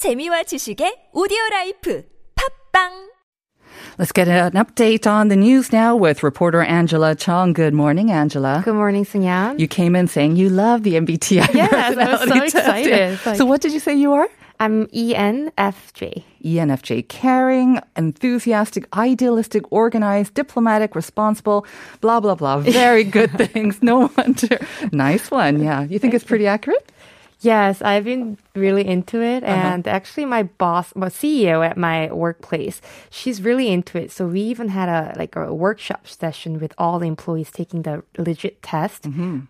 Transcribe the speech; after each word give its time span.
재미와 0.00 0.43
지식의 0.43 1.09
오디오 1.13 1.37
라이프 1.51 2.03
팝빵 2.35 3.09
Let's 3.99 4.11
get 4.11 4.27
an 4.27 4.53
update 4.53 5.05
on 5.05 5.27
the 5.27 5.35
news 5.35 5.71
now 5.71 5.95
with 5.95 6.23
reporter 6.23 6.61
Angela 6.63 7.13
Chong. 7.13 7.53
Good 7.53 7.73
morning, 7.73 8.09
Angela. 8.09 8.61
Good 8.65 8.73
morning, 8.73 9.05
Sunyan. 9.05 9.59
You 9.59 9.67
came 9.67 9.95
in 9.95 10.07
saying 10.07 10.37
you 10.37 10.49
love 10.49 10.83
the 10.83 10.95
MBTI. 10.95 11.53
Yes, 11.53 11.71
I 11.71 11.89
was 12.11 12.19
so 12.21 12.25
personality 12.25 12.51
test. 12.51 12.55
excited. 12.55 13.19
Like- 13.25 13.37
So 13.37 13.45
what 13.45 13.61
did 13.61 13.73
you 13.73 13.79
say 13.79 13.93
you 13.93 14.13
are? 14.13 14.27
I'm 14.59 14.87
E 14.93 15.13
ENFJ. 15.15 16.23
ENFJ, 16.45 17.07
caring, 17.09 17.79
enthusiastic, 17.97 18.85
idealistic, 18.95 19.63
organized, 19.71 20.33
diplomatic, 20.35 20.95
responsible, 20.95 21.65
blah, 21.99 22.19
blah, 22.19 22.35
blah. 22.35 22.59
Very 22.59 23.03
good 23.03 23.31
things. 23.37 23.81
No 23.81 24.09
wonder. 24.17 24.57
Nice 24.91 25.29
one. 25.31 25.61
Yeah. 25.61 25.83
You 25.83 25.99
think 25.99 26.13
it's 26.13 26.23
pretty 26.25 26.45
accurate? 26.47 26.91
Yes, 27.41 27.81
I've 27.81 28.03
been 28.03 28.37
really 28.55 28.87
into 28.87 29.21
it. 29.21 29.43
Uh-huh. 29.43 29.51
And 29.51 29.87
actually 29.87 30.25
my 30.25 30.43
boss, 30.43 30.93
my 30.95 31.09
CEO 31.09 31.65
at 31.65 31.75
my 31.75 32.11
workplace, 32.11 32.81
she's 33.09 33.41
really 33.41 33.69
into 33.69 33.97
it. 33.97 34.11
So 34.11 34.27
we 34.27 34.41
even 34.41 34.69
had 34.69 34.89
a, 34.89 35.13
like 35.17 35.35
a 35.35 35.53
workshop 35.53 36.07
session 36.07 36.59
with 36.59 36.73
all 36.77 36.99
the 36.99 37.07
employees 37.07 37.49
taking 37.51 37.81
the 37.81 38.03
legit 38.17 38.61
test 38.61 39.07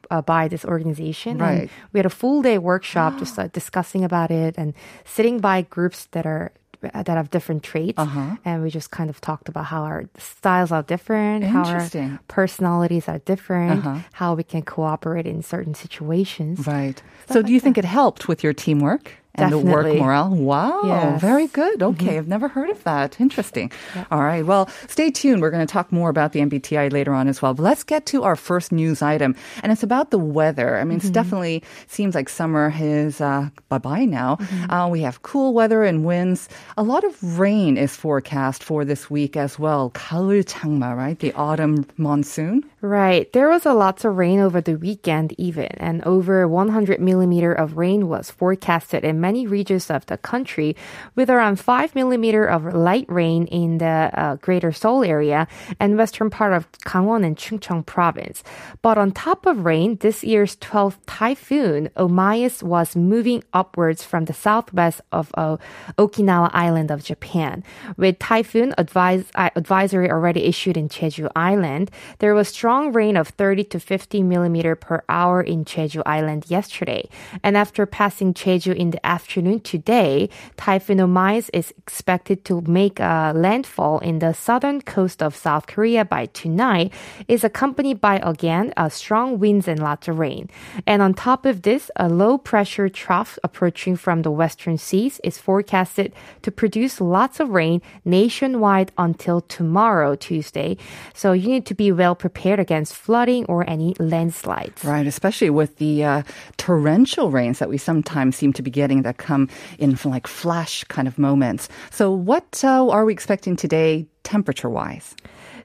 uh, 0.10 0.22
by 0.22 0.48
this 0.48 0.64
organization. 0.64 1.34
Mm-hmm. 1.38 1.44
Right. 1.44 1.62
And 1.62 1.70
we 1.92 1.98
had 2.00 2.06
a 2.06 2.10
full 2.10 2.42
day 2.42 2.58
workshop 2.58 3.20
just 3.20 3.38
uh, 3.40 3.48
discussing 3.48 4.04
about 4.06 4.32
it 4.32 4.56
and 4.58 4.74
sitting 5.04 5.40
by 5.40 5.64
groups 5.64 6.06
that 6.12 6.26
are 6.26 6.52
that 6.82 7.08
have 7.08 7.30
different 7.30 7.62
traits 7.64 8.00
Uh-huh. 8.00 8.36
and 8.46 8.64
we 8.64 8.70
just 8.70 8.90
kind 8.92 9.10
of 9.10 9.22
talked 9.22 9.48
about 9.50 9.66
how 9.66 9.84
our 9.84 10.06
styles 10.18 10.72
are 10.72 10.84
different 10.84 11.44
how 11.46 11.64
our 11.66 11.88
personalities 12.28 13.08
are 13.08 13.20
different 13.20 13.86
Uh-huh. 13.86 14.00
how 14.14 14.34
we 14.36 14.44
can 14.44 14.62
cooperate 14.64 15.28
in 15.28 15.42
certain 15.44 15.74
situations 15.76 16.66
Right. 16.68 17.02
So 17.30 17.42
do 17.42 17.52
you 17.54 17.60
think 17.60 17.78
it 17.78 17.86
helped 17.86 18.28
with 18.28 18.44
your 18.44 18.54
teamwork? 18.54 19.14
And 19.39 19.53
the 19.53 19.59
work 19.59 19.85
Definitely. 19.85 20.01
morale. 20.01 20.31
Wow. 20.31 20.81
Yes. 20.85 21.21
Very 21.21 21.47
good. 21.49 21.83
Okay. 21.83 22.17
I've 22.17 22.27
never 22.27 22.49
heard 22.49 22.71
of 22.71 22.83
that. 22.85 23.21
Interesting. 23.21 23.71
All 24.11 24.25
right. 24.25 24.47
Well, 24.47 24.67
stay 24.89 25.11
tuned. 25.11 25.43
We're 25.43 25.51
going 25.51 25.67
to 25.67 25.71
talk 25.71 25.93
more 25.93 26.09
about 26.09 26.33
the 26.33 26.41
MBTI 26.41 26.91
later 26.91 27.13
on 27.13 27.29
as 27.29 27.43
well. 27.43 27.53
But 27.53 27.63
let's 27.63 27.85
get 27.85 28.07
to 28.07 28.23
our 28.25 28.35
first 28.35 28.73
news 28.73 29.03
item. 29.03 29.37
And 29.63 29.71
it's 29.71 29.83
about 29.83 30.11
the 30.11 30.19
weather. 30.19 30.79
I 30.79 30.85
mean, 30.85 30.97
it's 30.97 31.11
definitely 31.11 31.63
seems 31.87 32.15
like 32.15 32.31
summer 32.31 32.73
is 32.81 33.21
uh, 33.21 33.51
bye 33.69 33.77
bye 33.77 34.07
now. 34.07 34.39
Uh, 34.71 34.89
we 34.91 35.03
have 35.03 35.21
cool 35.21 35.53
weather 35.53 35.85
and 35.85 36.07
winds. 36.07 36.49
A 36.79 36.83
lot 36.83 37.05
of 37.05 37.39
rain 37.39 37.77
is 37.77 37.95
forecast 37.95 38.65
for 38.65 38.87
this 38.87 39.11
week 39.11 39.37
as 39.37 39.59
well. 39.59 39.91
가을 39.91 40.45
장마, 40.45 40.97
right? 40.97 41.19
The 41.19 41.35
autumn 41.35 41.85
monsoon. 41.99 42.65
Right. 42.81 43.31
There 43.35 43.51
was 43.51 43.67
a 43.67 43.75
lots 43.75 44.05
of 44.05 44.17
rain 44.17 44.39
over 44.41 44.61
the 44.63 44.77
weekend 44.77 45.35
even, 45.37 45.67
and 45.77 46.03
over 46.05 46.47
100 46.49 47.01
millimeter 47.01 47.53
of 47.53 47.77
rain 47.77 48.09
was 48.09 48.31
forecasted 48.31 49.05
in 49.05 49.20
many 49.22 49.48
regions 49.48 49.90
of 49.90 50.06
the 50.08 50.18
country, 50.18 50.76
with 51.16 51.30
around 51.30 51.60
5 51.60 51.96
millimeter 51.96 52.46
of 52.46 52.74
light 52.74 53.06
rain 53.08 53.46
in 53.48 53.78
the 53.78 54.10
uh, 54.14 54.36
greater 54.36 54.72
Seoul 54.72 55.04
area 55.04 55.48
and 55.80 55.98
western 55.98 56.30
part 56.30 56.54
of 56.54 56.72
Gangwon 56.84 57.26
and 57.26 57.38
Chungcheong 57.38 57.86
province. 57.86 58.44
But 58.82 58.98
on 58.98 59.12
top 59.12 59.46
of 59.46 59.66
rain, 59.66 59.98
this 59.98 60.24
year's 60.24 60.56
12th 60.58 60.98
typhoon, 61.06 61.90
Omais, 61.96 62.64
was 62.64 62.96
moving 62.96 63.44
upwards 63.54 64.04
from 64.04 64.26
the 64.26 64.34
southwest 64.34 65.02
of 65.12 65.32
uh, 65.36 65.58
Okinawa 65.98 66.50
Island 66.54 66.92
of 66.92 67.04
Japan. 67.04 67.64
With 67.98 68.20
typhoon 68.20 68.74
advise, 68.78 69.26
uh, 69.36 69.50
advisory 69.56 70.10
already 70.10 70.44
issued 70.44 70.78
in 70.78 70.90
Jeju 70.90 71.30
Island, 71.36 71.92
there 72.20 72.34
was 72.34 72.48
strong 72.50 72.92
rain 72.92 73.16
of 73.16 73.30
30 73.30 73.64
to 73.66 73.80
50 73.80 74.24
millimeter 74.24 74.76
per 74.76 75.04
hour 75.08 75.42
in 75.42 75.66
Jeju 75.66 76.02
Island 76.06 76.46
yesterday. 76.50 77.10
And 77.44 77.58
after 77.58 77.86
passing 77.86 78.34
Jeju 78.34 78.76
in 78.76 78.92
the 78.92 79.06
afternoon 79.12 79.60
today, 79.60 80.30
Typhoon 80.56 81.00
Omais 81.00 81.50
is 81.54 81.74
expected 81.78 82.46
to 82.46 82.62
make 82.62 82.98
a 83.02 83.34
landfall 83.36 84.00
in 84.00 84.20
the 84.20 84.34
southern 84.34 84.80
coast 84.82 85.22
of 85.22 85.36
South 85.36 85.68
Korea 85.68 86.06
by 86.06 86.28
tonight, 86.28 86.94
is 87.28 87.44
accompanied 87.44 88.00
by 88.00 88.20
again 88.24 88.74
uh, 88.78 88.88
strong 88.88 89.38
winds 89.38 89.68
and 89.68 89.80
lots 89.82 90.08
of 90.08 90.18
rain. 90.18 90.50
And 90.88 91.02
on 91.02 91.14
top 91.14 91.46
of 91.46 91.64
this, 91.64 91.92
a 91.98 92.08
low 92.08 92.38
pressure 92.38 92.88
trough 92.88 93.38
approaching 93.44 93.98
from 93.98 94.22
the 94.22 94.32
western 94.32 94.78
seas 94.78 95.20
is 95.26 95.38
forecasted 95.38 96.14
to 96.44 96.50
produce 96.50 97.02
lots 97.02 97.42
of 97.42 97.50
rain 97.50 97.82
nationwide 98.06 98.94
until 98.98 99.42
tomorrow, 99.42 100.16
Tuesday. 100.16 100.78
So 101.14 101.34
you 101.34 101.50
need 101.50 101.66
to 101.66 101.76
be 101.76 101.92
well 101.92 102.16
prepared 102.16 102.60
against 102.60 102.96
flooding 102.96 103.44
or 103.52 103.70
any 103.70 103.94
landslides. 104.00 104.86
Right, 104.86 105.06
especially 105.06 105.50
with 105.50 105.78
the 105.78 106.06
uh, 106.06 106.22
torrential 106.56 107.30
rains 107.30 107.60
that 107.60 107.68
we 107.68 107.78
sometimes 107.78 108.38
seem 108.38 108.54
to 108.54 108.62
be 108.62 108.72
getting 108.72 109.01
that 109.04 109.18
come 109.18 109.50
in 109.78 109.98
like 110.06 110.28
flash 110.28 110.84
kind 110.86 111.08
of 111.08 111.18
moments. 111.18 111.70
So, 111.90 112.12
what 112.12 112.64
uh, 112.64 112.88
are 112.90 113.06
we 113.06 113.14
expecting 113.14 113.56
today, 113.56 114.08
temperature 114.24 114.70
wise? 114.70 115.16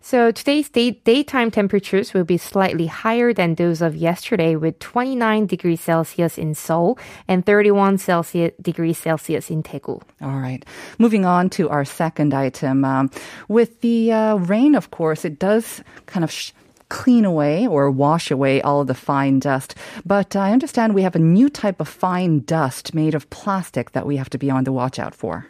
So 0.07 0.31
today's 0.31 0.69
day, 0.69 0.93
daytime 0.93 1.51
temperatures 1.51 2.15
will 2.15 2.23
be 2.23 2.39
slightly 2.39 2.87
higher 2.87 3.33
than 3.33 3.57
those 3.57 3.83
of 3.83 3.97
yesterday 3.97 4.55
with 4.55 4.79
29 4.79 5.47
degrees 5.47 5.81
Celsius 5.81 6.39
in 6.39 6.55
Seoul 6.55 6.97
and 7.27 7.45
31 7.45 7.99
Celsius, 7.99 8.53
degrees 8.63 8.99
Celsius 8.99 9.51
in 9.51 9.65
Daegu. 9.65 10.01
All 10.23 10.39
right. 10.39 10.65
Moving 11.01 11.25
on 11.25 11.51
to 11.59 11.69
our 11.71 11.85
second 11.85 12.35
item. 12.35 12.85
Um, 12.85 13.11
with 13.49 13.81
the 13.81 14.13
uh, 14.13 14.37
rain, 14.37 14.77
of 14.77 14.93
course, 14.93 15.25
it 15.25 15.41
does 15.41 15.83
kind 16.07 16.23
of. 16.23 16.31
Sh- 16.31 16.53
Clean 16.89 17.25
away 17.25 17.67
or 17.67 17.91
wash 17.91 18.31
away 18.31 18.63
all 18.63 18.81
of 18.81 18.87
the 18.87 18.95
fine 18.95 19.41
dust. 19.41 19.75
But 20.05 20.37
I 20.37 20.53
understand 20.53 20.95
we 20.95 21.03
have 21.03 21.17
a 21.17 21.21
new 21.21 21.49
type 21.49 21.81
of 21.81 21.89
fine 21.89 22.41
dust 22.41 22.95
made 22.95 23.15
of 23.15 23.29
plastic 23.31 23.93
that 23.93 24.07
we 24.07 24.17
have 24.17 24.31
to 24.31 24.39
be 24.39 24.51
on 24.51 24.65
the 24.65 24.73
watch 24.73 24.99
out 24.99 25.15
for. 25.15 25.47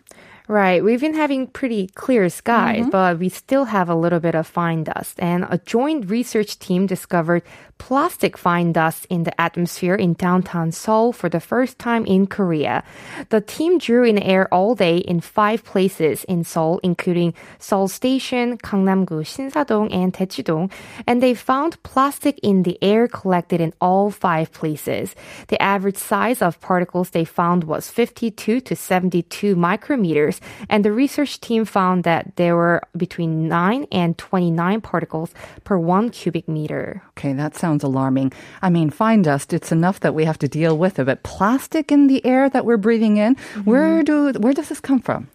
Right. 0.49 0.83
We've 0.85 1.01
been 1.01 1.15
having 1.15 1.49
pretty 1.49 1.89
clear 1.89 2.29
skies, 2.29 2.83
Mm-hmm. 2.83 2.91
but 2.91 3.19
we 3.19 3.29
still 3.29 3.65
have 3.65 3.89
a 3.89 3.95
little 3.97 4.21
bit 4.21 4.35
of 4.37 4.47
fine 4.47 4.85
dust. 4.85 5.19
And 5.19 5.45
a 5.51 5.59
joint 5.59 6.09
research 6.09 6.59
team 6.59 6.87
discovered 6.87 7.43
plastic 7.79 8.39
fine 8.39 8.73
dust 8.73 9.07
in 9.11 9.25
the 9.25 9.39
atmosphere 9.41 9.95
in 9.95 10.15
downtown 10.15 10.73
Seoul 10.73 11.13
for 11.13 11.29
the 11.29 11.41
first 11.41 11.79
time 11.79 12.07
in 12.07 12.27
Korea. 12.27 12.83
The 13.29 13.41
team 13.43 13.79
drew 13.79 14.05
in 14.05 14.19
air 14.19 14.49
all 14.55 14.75
day 14.75 14.97
in 14.99 15.21
five 15.21 15.63
places 15.65 16.25
in 16.25 16.43
Seoul, 16.45 16.81
including 16.83 17.35
Seoul 17.59 17.89
Station, 17.89 18.57
Gangnam-gu, 18.59 19.23
Shinsadong, 19.25 19.93
and 19.93 20.13
Daechidong, 20.15 20.71
and 21.07 21.23
they 21.23 21.35
found 21.35 21.83
plastic 21.83 22.39
in 22.43 22.63
the 22.63 22.79
air 22.81 23.09
collected 23.09 23.61
in 23.61 23.75
all 23.81 24.11
five 24.11 24.53
places. 24.53 25.15
The 25.49 25.61
average 25.61 25.99
size 25.99 26.41
of 26.41 26.61
particles 26.61 27.11
they 27.11 27.25
found 27.27 27.65
was 27.65 27.91
52 27.91 28.61
to 28.61 28.75
72 28.77 29.55
micrometers, 29.55 30.36
and 30.69 30.85
the 30.85 30.93
research 30.93 31.41
team 31.41 31.65
found 31.65 32.05
that 32.05 32.37
there 32.37 32.57
were 32.57 32.83
between 32.97 33.49
9 33.49 33.87
and 33.93 34.17
29 34.19 34.81
particles 34.81 35.35
per 35.65 35.79
1 35.79 36.11
cubic 36.11 36.49
meter. 36.49 37.03
Okay, 37.11 37.33
that 37.33 37.57
sounds 37.57 37.83
alarming. 37.83 38.33
I 38.63 38.71
mean, 38.71 38.91
fine 38.91 39.23
dust, 39.23 39.53
it's 39.53 39.73
enough 39.73 40.01
that 40.01 40.15
we 40.15 40.25
have 40.25 40.39
to 40.39 40.49
deal 40.49 40.77
with 40.77 40.99
it, 40.99 41.05
but 41.05 41.23
plastic 41.23 41.93
in 41.93 42.07
the 42.07 42.25
air 42.25 42.49
that 42.51 42.65
we're 42.65 42.77
breathing 42.77 43.17
in, 43.17 43.37
where 43.65 44.03
mm-hmm. 44.03 44.33
do 44.33 44.39
where 44.41 44.53
does 44.53 44.69
this 44.69 44.81
come 44.81 45.01
from? 45.01 45.29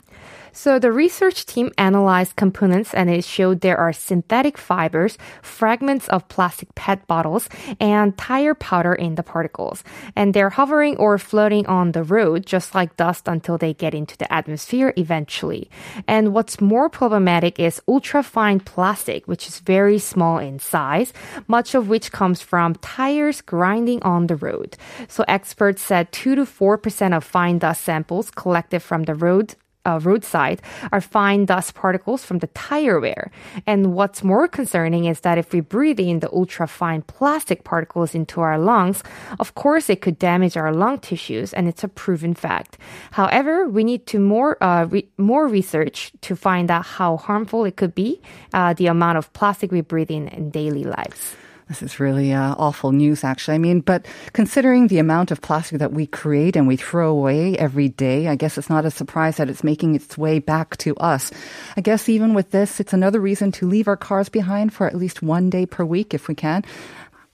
So 0.53 0.79
the 0.79 0.91
research 0.91 1.45
team 1.45 1.72
analyzed 1.78 2.35
components 2.35 2.94
and 2.94 3.09
it 3.09 3.23
showed 3.23 3.62
there 3.62 3.78
are 3.78 3.94
synthetic 3.94 4.57
fibers, 4.57 5.17
fragments 5.41 6.09
of 6.09 6.28
plastic 6.28 6.75
PET 6.75 7.07
bottles, 7.07 7.47
and 7.79 8.17
tire 8.17 8.53
powder 8.53 8.94
in 8.94 9.16
the 9.16 9.23
particles. 9.23 9.84
And 10.16 10.34
they're 10.34 10.50
hovering 10.50 10.97
or 10.97 11.17
floating 11.17 11.66
on 11.67 11.94
the 11.94 12.03
road 12.03 12.45
just 12.45 12.75
like 12.75 12.97
dust 12.97 13.28
until 13.28 13.57
they 13.57 13.73
get 13.73 13.94
into 13.94 14.17
the 14.17 14.31
atmosphere 14.31 14.94
eventually. 14.97 15.69
And 16.07 16.34
what's 16.34 16.59
more 16.59 16.89
problematic 16.89 17.59
is 17.59 17.81
ultrafine 17.88 18.63
plastic, 18.63 19.28
which 19.28 19.47
is 19.47 19.59
very 19.59 20.00
small 20.00 20.38
in 20.38 20.59
size, 20.59 21.13
much 21.47 21.75
of 21.75 21.88
which 21.88 22.12
comes 22.12 22.41
from 22.41 22.75
tires 22.75 23.41
grinding 23.41 24.03
on 24.03 24.28
the 24.28 24.35
road. 24.35 24.75
So 25.07 25.23
experts 25.28 25.81
said 25.81 26.12
2 26.12 26.35
to 26.35 26.45
4% 26.45 27.16
of 27.16 27.23
fine 27.23 27.59
dust 27.59 27.81
samples 27.83 28.31
collected 28.31 28.81
from 28.81 29.03
the 29.03 29.16
road 29.16 29.56
uh, 29.86 30.00
roadside 30.01 30.62
are 30.92 31.01
fine 31.01 31.45
dust 31.45 31.74
particles 31.74 32.24
from 32.24 32.39
the 32.39 32.48
tire 32.48 33.00
wear. 33.00 33.31
And 33.66 33.94
what's 33.94 34.24
more 34.24 34.48
concerning 34.48 35.06
is 35.06 35.22
that 35.22 35.38
if 35.38 35.54
we 35.54 35.62
breathe 35.62 36.00
in 36.00 36.19
the 36.19 36.31
ultra 36.31 36.68
fine 36.68 37.01
plastic 37.01 37.63
particles 37.63 38.16
into 38.16 38.42
our 38.42 38.57
lungs, 38.57 39.04
of 39.39 39.56
course 39.56 39.89
it 39.89 40.01
could 40.01 40.19
damage 40.19 40.57
our 40.57 40.74
lung 40.74 41.00
tissues, 41.00 41.54
and 41.54 41.68
it's 41.68 41.83
a 41.83 41.88
proven 41.88 42.33
fact. 42.33 42.78
However, 43.12 43.68
we 43.68 43.83
need 43.83 44.06
to 44.07 44.19
more 44.19 44.62
uh, 44.63 44.86
re- 44.86 45.10
more 45.18 45.48
research 45.48 46.12
to 46.22 46.36
find 46.36 46.69
out 46.69 46.86
how 46.86 47.18
harmful 47.18 47.66
it 47.66 47.75
could 47.75 47.95
be, 47.95 48.22
uh, 48.54 48.74
the 48.74 48.88
amount 48.88 49.18
of 49.18 49.31
plastic 49.33 49.72
we 49.72 49.81
breathe 49.81 50.12
in 50.12 50.28
in 50.30 50.50
daily 50.50 50.83
lives. 50.83 51.36
This 51.71 51.83
is 51.83 52.01
really 52.01 52.33
uh, 52.33 52.53
awful 52.57 52.91
news, 52.91 53.23
actually. 53.23 53.56
I 53.56 53.57
mean, 53.57 53.79
but 53.79 54.06
considering 54.33 54.88
the 54.88 55.00
amount 55.00 55.31
of 55.31 55.39
plastic 55.39 55.79
that 55.79 55.94
we 55.94 56.06
create 56.06 56.57
and 56.57 56.68
we 56.68 56.75
throw 56.75 57.09
away 57.12 57.57
every 57.57 57.88
day, 57.88 58.27
I 58.27 58.35
guess 58.35 58.57
it's 58.57 58.69
not 58.69 58.83
a 58.83 58.91
surprise 58.91 59.38
that 59.38 59.50
it's 59.50 59.63
making 59.63 59.95
its 59.95 60.18
way 60.18 60.39
back 60.39 60.75
to 60.83 60.97
us. 60.97 61.31
I 61.77 61.79
guess 61.79 62.09
even 62.09 62.33
with 62.33 62.51
this, 62.51 62.81
it's 62.81 62.91
another 62.91 63.21
reason 63.21 63.53
to 63.53 63.69
leave 63.69 63.88
our 63.88 63.95
cars 63.95 64.27
behind 64.27 64.73
for 64.73 64.85
at 64.85 64.97
least 64.97 65.21
one 65.21 65.50
day 65.50 65.65
per 65.65 65.85
week 65.85 66.13
if 66.13 66.27
we 66.27 66.35
can. 66.35 66.65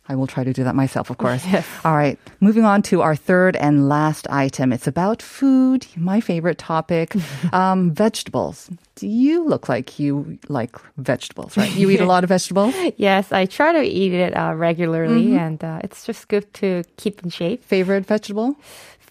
I 0.09 0.15
will 0.15 0.27
try 0.27 0.43
to 0.43 0.53
do 0.53 0.63
that 0.63 0.75
myself, 0.75 1.09
of 1.09 1.17
course. 1.17 1.45
All 1.85 1.95
right. 1.95 2.17
Moving 2.39 2.63
on 2.63 2.81
to 2.83 3.01
our 3.01 3.15
third 3.15 3.55
and 3.57 3.89
last 3.89 4.27
item. 4.29 4.71
It's 4.71 4.87
about 4.87 5.21
food, 5.21 5.85
my 5.95 6.21
favorite 6.21 6.57
topic, 6.57 7.13
um, 7.53 7.91
vegetables. 7.91 8.69
Do 8.95 9.07
you 9.07 9.43
look 9.45 9.69
like 9.69 9.99
you 9.99 10.39
like 10.47 10.75
vegetables, 10.97 11.57
right? 11.57 11.71
You 11.75 11.89
eat 11.89 11.99
a 11.99 12.05
lot 12.13 12.23
of 12.23 12.29
vegetables? 12.29 12.73
Yes, 12.95 13.31
I 13.31 13.45
try 13.45 13.73
to 13.73 13.83
eat 13.83 14.13
it 14.13 14.35
uh, 14.35 14.53
regularly, 14.55 15.35
and 15.37 15.63
uh, 15.63 15.81
it's 15.83 16.05
just 16.05 16.27
good 16.29 16.51
to 16.55 16.83
keep 16.95 17.21
in 17.23 17.29
shape. 17.29 17.63
Favorite 17.63 18.05
vegetable? 18.05 18.55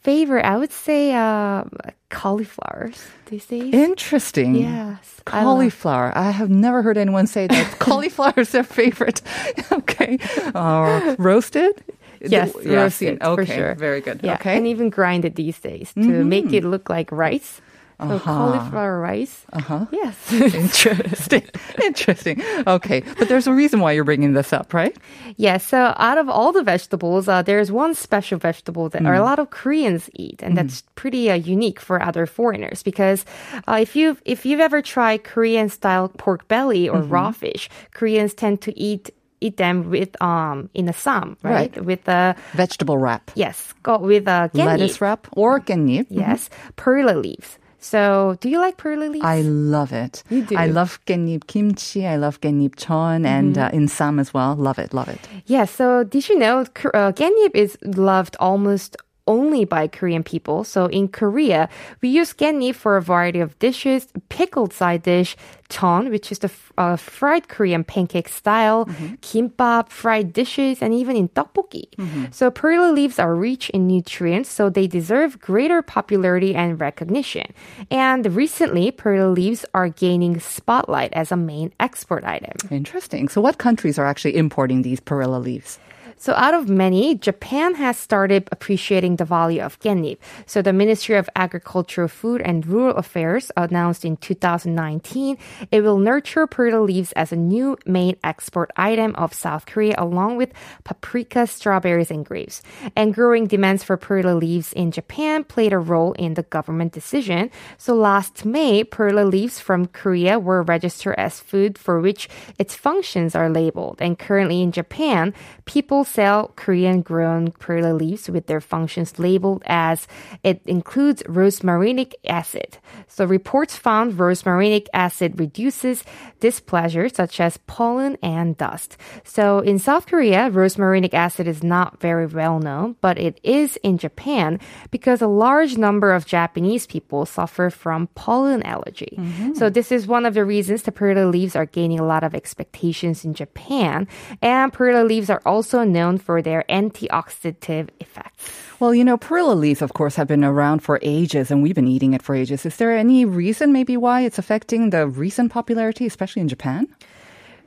Favorite, 0.06 0.44
I 0.44 0.56
would 0.56 0.70
say 0.70 1.12
uh, 1.12 1.64
cauliflowers 2.10 2.94
these 3.26 3.44
days. 3.46 3.74
Interesting. 3.74 4.54
Yes. 4.54 5.20
Cauliflower. 5.24 6.12
I, 6.16 6.30
have 6.30 6.48
never 6.48 6.80
heard 6.80 6.96
anyone 6.96 7.26
say 7.26 7.48
that 7.48 7.78
cauliflower 7.80 8.38
is 8.38 8.50
their 8.50 8.62
favorite. 8.62 9.20
okay. 9.72 10.18
Uh, 10.54 11.16
roasted? 11.18 11.72
Yes, 12.20 12.52
The- 12.52 12.70
roasted, 12.70 13.22
Okay. 13.22 13.56
sure. 13.56 13.74
Very 13.74 14.00
good. 14.00 14.20
Yeah, 14.22 14.34
Okay. 14.34 14.50
Mm-hmm. 14.50 14.58
and 14.58 14.66
even 14.66 14.90
grind 14.90 15.24
it 15.24 15.34
these 15.34 15.58
days 15.60 15.92
to 15.94 16.24
make 16.24 16.52
it 16.52 16.64
look 16.64 16.88
like 16.88 17.10
rice. 17.12 17.60
So 17.98 18.18
cauliflower 18.18 19.00
rice. 19.00 19.46
Uh-huh. 19.54 19.86
Yes. 19.90 20.14
Interesting. 20.32 21.42
Interesting. 21.82 22.42
Okay. 22.66 23.02
But 23.18 23.28
there's 23.28 23.46
a 23.46 23.52
reason 23.54 23.80
why 23.80 23.92
you're 23.92 24.04
bringing 24.04 24.34
this 24.34 24.52
up, 24.52 24.74
right? 24.74 24.94
Yeah, 25.36 25.56
so 25.56 25.94
out 25.96 26.18
of 26.18 26.28
all 26.28 26.52
the 26.52 26.62
vegetables, 26.62 27.26
uh, 27.26 27.40
there's 27.42 27.72
one 27.72 27.94
special 27.94 28.38
vegetable 28.38 28.88
that 28.90 29.00
Mm. 29.02 29.16
a 29.18 29.22
lot 29.22 29.38
of 29.38 29.48
Koreans 29.50 30.10
eat, 30.12 30.42
and 30.42 30.56
that's 30.58 30.82
pretty 30.94 31.30
uh, 31.30 31.34
unique 31.40 31.80
for 31.80 32.02
other 32.02 32.26
foreigners. 32.26 32.82
Because 32.82 33.24
uh, 33.66 33.78
if 33.80 33.96
you 33.96 34.16
if 34.24 34.44
you've 34.44 34.60
ever 34.60 34.82
tried 34.82 35.24
Korean 35.24 35.68
style 35.70 36.08
pork 36.08 36.46
belly 36.48 36.88
or 36.88 37.00
Mm-hmm. 37.00 37.12
raw 37.12 37.30
fish, 37.32 37.70
Koreans 37.94 38.34
tend 38.34 38.60
to 38.62 38.72
eat 38.78 39.10
eat 39.40 39.56
them 39.56 39.88
with 39.90 40.16
um 40.22 40.68
in 40.74 40.88
a 40.88 40.92
sam, 40.92 41.36
right? 41.42 41.72
Right. 41.76 41.84
With 41.84 42.08
a 42.08 42.34
Vegetable 42.52 42.98
wrap. 42.98 43.30
yes, 43.36 43.72
go 43.82 43.98
with 43.98 44.26
a 44.28 44.50
Lettuce 44.52 45.00
wrap 45.00 45.28
or 45.32 45.60
깻잎. 45.60 46.06
Yes, 46.10 46.48
perilla 46.76 47.16
leaves. 47.16 47.58
So, 47.78 48.36
do 48.40 48.48
you 48.48 48.58
like 48.58 48.76
perilla 48.76 49.08
leaves? 49.08 49.24
I 49.24 49.42
love 49.42 49.92
it. 49.92 50.22
You 50.30 50.42
do. 50.44 50.56
I 50.56 50.66
love 50.66 50.98
gennip 51.06 51.46
kimchi. 51.46 52.06
I 52.06 52.16
love 52.16 52.40
gennip 52.40 52.76
chon, 52.76 53.22
mm-hmm. 53.22 53.26
and 53.26 53.58
uh, 53.58 53.70
in 53.72 53.88
as 54.18 54.32
well. 54.34 54.54
Love 54.56 54.78
it, 54.78 54.92
love 54.92 55.08
it. 55.08 55.28
Yeah. 55.46 55.64
So, 55.64 56.04
did 56.04 56.28
you 56.28 56.38
know 56.38 56.64
uh, 56.94 57.12
is 57.54 57.76
loved 57.84 58.36
almost 58.40 58.96
only 59.26 59.64
by 59.64 59.88
Korean 59.88 60.22
people. 60.22 60.64
So 60.64 60.86
in 60.86 61.08
Korea, 61.08 61.68
we 62.00 62.08
use 62.08 62.32
깻잎 62.32 62.74
for 62.74 62.96
a 62.96 63.02
variety 63.02 63.40
of 63.40 63.58
dishes, 63.58 64.08
pickled 64.28 64.72
side 64.72 65.02
dish, 65.02 65.36
ton, 65.68 66.10
which 66.10 66.30
is 66.30 66.38
the 66.38 66.50
uh, 66.78 66.96
fried 66.96 67.48
Korean 67.48 67.82
pancake 67.82 68.28
style, 68.28 68.86
kimbap, 69.22 69.88
fried 69.88 70.32
dishes, 70.32 70.80
and 70.80 70.94
even 70.94 71.16
in 71.16 71.28
tteokbokki. 71.30 72.34
So 72.34 72.50
perilla 72.50 72.92
leaves 72.92 73.18
are 73.18 73.34
rich 73.34 73.70
in 73.70 73.86
nutrients, 73.86 74.48
so 74.48 74.70
they 74.70 74.86
deserve 74.86 75.40
greater 75.40 75.82
popularity 75.82 76.54
and 76.54 76.80
recognition. 76.80 77.52
And 77.90 78.26
recently, 78.34 78.90
perilla 78.90 79.32
leaves 79.32 79.64
are 79.74 79.88
gaining 79.88 80.38
spotlight 80.40 81.12
as 81.14 81.32
a 81.32 81.36
main 81.36 81.72
export 81.80 82.24
item. 82.24 82.52
Interesting. 82.70 83.28
So, 83.28 83.40
what 83.40 83.58
countries 83.58 83.98
are 83.98 84.06
actually 84.06 84.36
importing 84.36 84.82
these 84.82 85.00
perilla 85.00 85.42
leaves? 85.42 85.78
So 86.18 86.32
out 86.32 86.54
of 86.54 86.68
many, 86.68 87.14
Japan 87.14 87.74
has 87.74 87.98
started 87.98 88.48
appreciating 88.50 89.16
the 89.16 89.24
value 89.24 89.60
of 89.60 89.78
깻잎. 89.80 90.16
So 90.46 90.62
the 90.62 90.72
Ministry 90.72 91.16
of 91.16 91.28
Agriculture, 91.36 92.08
Food 92.08 92.40
and 92.40 92.66
Rural 92.66 92.96
Affairs 92.96 93.52
announced 93.56 94.04
in 94.04 94.16
2019 94.16 95.36
it 95.70 95.82
will 95.82 95.98
nurture 95.98 96.46
perilla 96.46 96.80
leaves 96.80 97.12
as 97.12 97.32
a 97.32 97.36
new 97.36 97.76
main 97.84 98.16
export 98.24 98.70
item 98.76 99.14
of 99.16 99.34
South 99.34 99.66
Korea 99.66 99.94
along 99.98 100.36
with 100.38 100.52
paprika, 100.84 101.46
strawberries 101.46 102.10
and 102.10 102.24
grapes. 102.24 102.62
And 102.96 103.14
growing 103.14 103.46
demands 103.46 103.84
for 103.84 103.96
perilla 103.98 104.34
leaves 104.40 104.72
in 104.72 104.92
Japan 104.92 105.44
played 105.44 105.72
a 105.72 105.78
role 105.78 106.12
in 106.12 106.34
the 106.34 106.44
government 106.44 106.92
decision. 106.92 107.50
So 107.76 107.94
last 107.94 108.44
May, 108.44 108.84
perilla 108.84 109.28
leaves 109.28 109.60
from 109.60 109.86
Korea 109.86 110.38
were 110.38 110.62
registered 110.62 111.16
as 111.18 111.40
food 111.40 111.76
for 111.76 112.00
which 112.00 112.28
its 112.58 112.74
functions 112.74 113.34
are 113.34 113.50
labeled. 113.50 114.00
And 114.00 114.18
currently 114.18 114.62
in 114.62 114.72
Japan, 114.72 115.34
people 115.66 116.05
sell 116.06 116.52
Korean 116.56 117.02
grown 117.02 117.52
perilla 117.52 117.92
leaves 117.92 118.30
with 118.30 118.46
their 118.46 118.60
functions 118.60 119.18
labeled 119.18 119.62
as 119.66 120.06
it 120.42 120.60
includes 120.66 121.22
rosmarinic 121.24 122.14
acid. 122.26 122.78
So 123.08 123.24
reports 123.24 123.76
found 123.76 124.14
rosmarinic 124.14 124.86
acid 124.94 125.38
reduces 125.38 126.04
displeasure 126.40 127.08
such 127.08 127.40
as 127.40 127.58
pollen 127.66 128.16
and 128.22 128.56
dust. 128.56 128.96
So 129.24 129.60
in 129.60 129.78
South 129.78 130.06
Korea, 130.06 130.50
rosmarinic 130.50 131.14
acid 131.14 131.46
is 131.46 131.62
not 131.62 132.00
very 132.00 132.26
well 132.26 132.58
known, 132.58 132.96
but 133.00 133.18
it 133.18 133.40
is 133.42 133.76
in 133.82 133.98
Japan 133.98 134.60
because 134.90 135.22
a 135.22 135.26
large 135.26 135.76
number 135.76 136.12
of 136.12 136.26
Japanese 136.26 136.86
people 136.86 137.26
suffer 137.26 137.70
from 137.70 138.08
pollen 138.14 138.62
allergy. 138.62 139.16
Mm-hmm. 139.18 139.54
So 139.54 139.70
this 139.70 139.90
is 139.90 140.06
one 140.06 140.26
of 140.26 140.34
the 140.34 140.44
reasons 140.44 140.82
the 140.82 140.92
perilla 140.92 141.30
leaves 141.30 141.56
are 141.56 141.66
gaining 141.66 141.98
a 141.98 142.06
lot 142.06 142.24
of 142.24 142.34
expectations 142.34 143.24
in 143.24 143.34
Japan. 143.34 144.08
And 144.42 144.72
perilla 144.72 145.04
leaves 145.04 145.30
are 145.30 145.42
also 145.44 145.84
known 145.96 146.18
for 146.20 146.42
their 146.44 146.62
antioxidant 146.68 147.88
effects. 148.04 148.52
Well, 148.78 148.92
you 148.94 149.04
know, 149.08 149.16
perilla 149.16 149.56
leaves, 149.56 149.80
of 149.80 149.96
course, 149.96 150.14
have 150.20 150.28
been 150.28 150.44
around 150.44 150.80
for 150.84 151.00
ages, 151.00 151.50
and 151.50 151.62
we've 151.62 151.74
been 151.74 151.88
eating 151.88 152.12
it 152.12 152.20
for 152.20 152.36
ages. 152.36 152.66
Is 152.68 152.76
there 152.76 152.92
any 152.92 153.24
reason, 153.24 153.72
maybe, 153.72 153.96
why 153.96 154.20
it's 154.20 154.38
affecting 154.38 154.90
the 154.90 155.08
recent 155.08 155.48
popularity, 155.50 156.04
especially 156.04 156.42
in 156.42 156.52
Japan? 156.52 156.86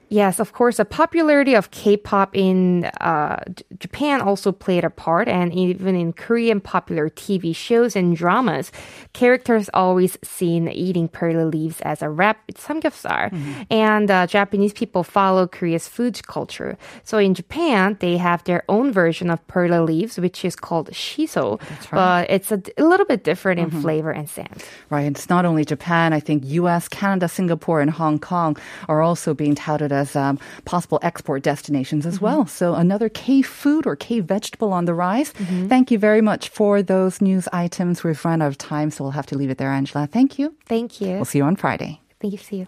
Yes, 0.09 0.39
of 0.39 0.53
course, 0.53 0.77
the 0.77 0.85
popularity 0.85 1.53
of 1.53 1.69
K-pop 1.69 2.35
in 2.35 2.85
uh, 2.99 3.43
Japan 3.77 4.21
also 4.21 4.51
played 4.51 4.83
a 4.83 4.89
part, 4.89 5.27
and 5.27 5.53
even 5.53 5.95
in 5.95 6.13
Korean 6.13 6.59
popular 6.59 7.09
TV 7.09 7.55
shows 7.55 7.95
and 7.95 8.15
dramas, 8.15 8.71
characters 9.13 9.69
always 9.73 10.17
seen 10.23 10.67
eating 10.67 11.07
perilla 11.07 11.45
leaves 11.45 11.79
as 11.81 12.01
a 12.01 12.09
wrap 12.09 12.45
samgyeopsal, 12.53 13.31
and 13.69 14.09
uh, 14.09 14.25
Japanese 14.25 14.73
people 14.73 15.03
follow 15.03 15.45
Korea's 15.45 15.87
food 15.87 16.25
culture. 16.25 16.75
So 17.03 17.19
in 17.19 17.35
Japan, 17.35 17.95
they 17.99 18.17
have 18.17 18.43
their 18.45 18.63
own 18.67 18.91
version 18.91 19.29
of 19.29 19.45
perilla 19.47 19.85
leaves, 19.85 20.17
which 20.17 20.43
is 20.43 20.55
called 20.55 20.89
shiso, 20.89 21.61
but 21.91 22.27
it's 22.31 22.51
a 22.51 22.61
little 22.79 23.05
bit 23.05 23.23
different 23.23 23.59
in 23.59 23.69
flavor 23.69 24.11
and 24.11 24.27
scent. 24.27 24.65
Right. 24.89 25.05
It's 25.05 25.29
not 25.29 25.45
only 25.45 25.65
Japan. 25.65 26.13
I 26.13 26.19
think 26.19 26.45
U.S., 26.45 26.87
Canada, 26.87 27.27
Singapore, 27.27 27.79
and 27.81 27.91
Hong 27.91 28.17
Kong 28.17 28.57
are 28.87 29.01
also 29.03 29.35
being 29.35 29.53
touted 29.53 29.91
as 29.91 29.98
um, 30.15 30.39
possible 30.65 30.99
export 31.01 31.43
destinations 31.43 32.05
as 32.05 32.19
well. 32.21 32.45
So 32.45 32.75
another 32.75 33.09
K 33.09 33.41
food 33.41 33.85
or 33.85 33.95
K 33.95 34.19
vegetable 34.19 34.73
on 34.73 34.85
the 34.85 34.93
rise. 34.93 35.31
Thank 35.31 35.91
you 35.91 35.99
very 35.99 36.21
much 36.21 36.49
for 36.49 36.81
those 36.81 37.21
news 37.21 37.47
items. 37.53 38.03
We've 38.03 38.23
run 38.25 38.41
out 38.41 38.47
of 38.47 38.57
time, 38.57 38.91
so 38.91 39.03
we'll 39.03 39.11
have 39.11 39.27
to 39.27 39.37
leave 39.37 39.49
it 39.49 39.57
there, 39.57 39.71
Angela. 39.71 40.07
Thank 40.07 40.39
you. 40.39 40.55
Thank 40.65 41.01
you. 41.01 41.15
We'll 41.15 41.25
see 41.25 41.39
you 41.39 41.45
on 41.45 41.55
Friday. 41.55 41.99
Thank 42.19 42.33
you. 42.33 42.39
See 42.39 42.57
you. 42.57 42.67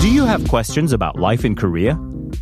Do 0.00 0.08
you 0.10 0.24
have 0.24 0.46
questions 0.48 0.92
about 0.92 1.18
life 1.18 1.44
in 1.44 1.54
Korea? 1.54 1.98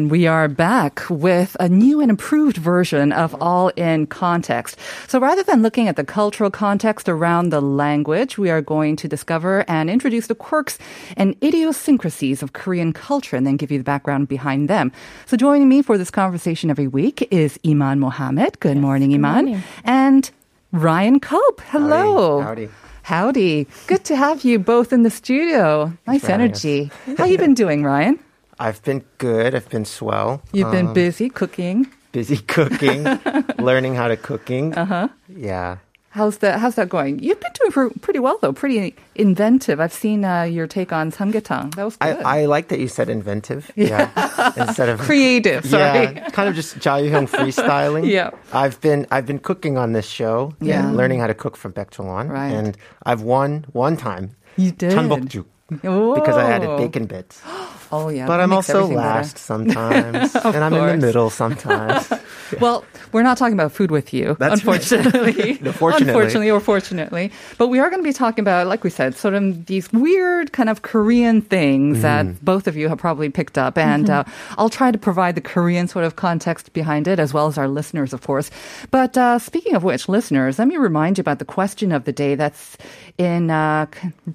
And 0.00 0.10
we 0.10 0.26
are 0.26 0.48
back 0.48 1.02
with 1.10 1.58
a 1.60 1.68
new 1.68 2.00
and 2.00 2.08
improved 2.08 2.56
version 2.56 3.12
of 3.12 3.36
All 3.38 3.68
in 3.76 4.06
Context. 4.06 4.78
So 5.08 5.20
rather 5.20 5.42
than 5.42 5.60
looking 5.60 5.88
at 5.88 5.96
the 5.96 6.04
cultural 6.04 6.50
context 6.50 7.06
around 7.06 7.50
the 7.50 7.60
language, 7.60 8.38
we 8.38 8.48
are 8.48 8.62
going 8.62 8.96
to 8.96 9.06
discover 9.06 9.62
and 9.68 9.90
introduce 9.90 10.26
the 10.26 10.34
quirks 10.34 10.78
and 11.18 11.36
idiosyncrasies 11.44 12.42
of 12.42 12.54
Korean 12.54 12.94
culture 12.94 13.36
and 13.36 13.46
then 13.46 13.58
give 13.58 13.70
you 13.70 13.76
the 13.76 13.84
background 13.84 14.26
behind 14.28 14.70
them. 14.70 14.90
So 15.26 15.36
joining 15.36 15.68
me 15.68 15.82
for 15.82 15.98
this 15.98 16.10
conversation 16.10 16.70
every 16.70 16.88
week 16.88 17.28
is 17.30 17.60
Iman 17.62 18.00
Mohammed. 18.00 18.58
Good 18.58 18.78
morning, 18.78 19.12
Iman. 19.12 19.62
And 19.84 20.30
Ryan 20.72 21.20
Cope. 21.20 21.60
Hello. 21.66 22.40
Howdy. 22.40 22.70
Howdy. 23.02 23.66
Good 23.86 24.04
to 24.04 24.16
have 24.16 24.44
you 24.44 24.58
both 24.58 24.94
in 24.94 25.02
the 25.02 25.10
studio. 25.10 25.92
Nice 26.06 26.22
for 26.22 26.28
having 26.28 26.52
us. 26.52 26.64
energy. 26.64 26.90
How 27.18 27.26
you 27.26 27.36
been 27.36 27.52
doing, 27.52 27.84
Ryan? 27.84 28.18
I've 28.60 28.82
been 28.84 29.04
good. 29.18 29.54
I've 29.54 29.68
been 29.70 29.84
swell. 29.86 30.42
You've 30.52 30.68
um, 30.68 30.72
been 30.72 30.92
busy 30.92 31.30
cooking. 31.30 31.90
Busy 32.12 32.36
cooking, 32.38 33.04
learning 33.58 33.94
how 33.94 34.08
to 34.08 34.16
cooking. 34.16 34.74
Uh 34.74 34.84
huh. 34.84 35.08
Yeah. 35.28 35.78
How's 36.10 36.38
that? 36.38 36.58
How's 36.58 36.74
that 36.74 36.88
going? 36.88 37.20
You've 37.20 37.38
been 37.40 37.52
doing 37.70 37.90
pretty 38.00 38.18
well 38.18 38.36
though. 38.42 38.52
Pretty 38.52 38.96
inventive. 39.14 39.78
I've 39.78 39.92
seen 39.92 40.24
uh, 40.24 40.42
your 40.42 40.66
take 40.66 40.92
on 40.92 41.12
samgyetang. 41.12 41.72
That 41.76 41.84
was 41.84 41.96
good. 41.96 42.16
I, 42.24 42.40
I, 42.40 42.46
like 42.46 42.66
that 42.68 42.80
you 42.80 42.88
said 42.88 43.08
inventive. 43.08 43.70
Yeah. 43.76 44.10
Instead 44.56 44.88
of 44.88 44.98
creative. 45.08 45.64
Sorry. 45.64 46.14
Yeah. 46.14 46.28
Kind 46.30 46.48
of 46.48 46.56
just 46.56 46.78
Jaehyung 46.80 47.28
freestyling. 47.28 48.10
yeah. 48.10 48.30
I've 48.52 48.80
been 48.80 49.06
I've 49.12 49.24
been 49.24 49.38
cooking 49.38 49.78
on 49.78 49.92
this 49.92 50.06
show. 50.06 50.52
Yeah. 50.60 50.88
And 50.88 50.96
learning 50.96 51.20
how 51.20 51.28
to 51.28 51.34
cook 51.34 51.56
from 51.56 51.72
Baek 51.72 51.90
Chulon. 51.90 52.28
Right. 52.28 52.52
And 52.52 52.76
I've 53.04 53.22
won 53.22 53.64
one 53.72 53.96
time. 53.96 54.34
You 54.56 54.72
did. 54.72 54.92
Because 55.70 56.36
I 56.36 56.50
added 56.50 56.76
bacon 56.76 57.06
bits. 57.06 57.40
Oh 57.92 58.08
yeah. 58.08 58.24
But 58.28 58.38
I'm 58.38 58.52
also 58.52 58.86
everything 58.86 59.02
better. 59.02 59.08
last 59.08 59.38
sometimes. 59.38 60.34
and 60.46 60.62
I'm 60.62 60.72
in 60.74 61.00
the 61.00 61.06
middle 61.06 61.28
sometimes. 61.28 62.06
Well, 62.60 62.84
we're 63.12 63.22
not 63.22 63.38
talking 63.38 63.54
about 63.54 63.72
food 63.72 63.90
with 63.90 64.12
you, 64.12 64.36
That's 64.38 64.64
right. 64.64 64.76
unfortunately. 64.80 65.58
Unfortunately. 65.70 66.08
unfortunately, 66.08 66.50
or 66.50 66.60
fortunately. 66.60 67.32
But 67.58 67.68
we 67.68 67.78
are 67.78 67.88
going 67.90 68.02
to 68.02 68.08
be 68.08 68.12
talking 68.12 68.42
about, 68.42 68.66
like 68.66 68.84
we 68.84 68.90
said, 68.90 69.16
sort 69.16 69.34
of 69.34 69.66
these 69.66 69.90
weird 69.92 70.52
kind 70.52 70.68
of 70.68 70.82
Korean 70.82 71.40
things 71.42 71.98
Mm-hmm. 72.00 72.02
that 72.02 72.44
both 72.44 72.66
of 72.66 72.76
you 72.76 72.88
have 72.88 72.98
probably 72.98 73.28
picked 73.30 73.56
up. 73.58 73.76
And 73.78 74.08
uh, 74.10 74.24
I'll 74.58 74.68
try 74.70 74.90
to 74.90 74.98
provide 74.98 75.34
the 75.34 75.40
Korean 75.40 75.88
sort 75.88 76.04
of 76.04 76.16
context 76.16 76.72
behind 76.72 77.08
it, 77.08 77.18
as 77.18 77.32
well 77.34 77.46
as 77.46 77.56
our 77.58 77.68
listeners, 77.68 78.12
of 78.12 78.20
course. 78.22 78.50
But 78.90 79.16
uh, 79.16 79.38
speaking 79.38 79.74
of 79.74 79.82
which, 79.84 80.08
listeners, 80.08 80.58
let 80.58 80.68
me 80.68 80.76
remind 80.76 81.18
you 81.18 81.22
about 81.22 81.38
the 81.38 81.44
question 81.44 81.92
of 81.92 82.04
the 82.04 82.12
day 82.12 82.34
that's 82.36 82.76
in 83.18 83.50
uh, 83.50 83.86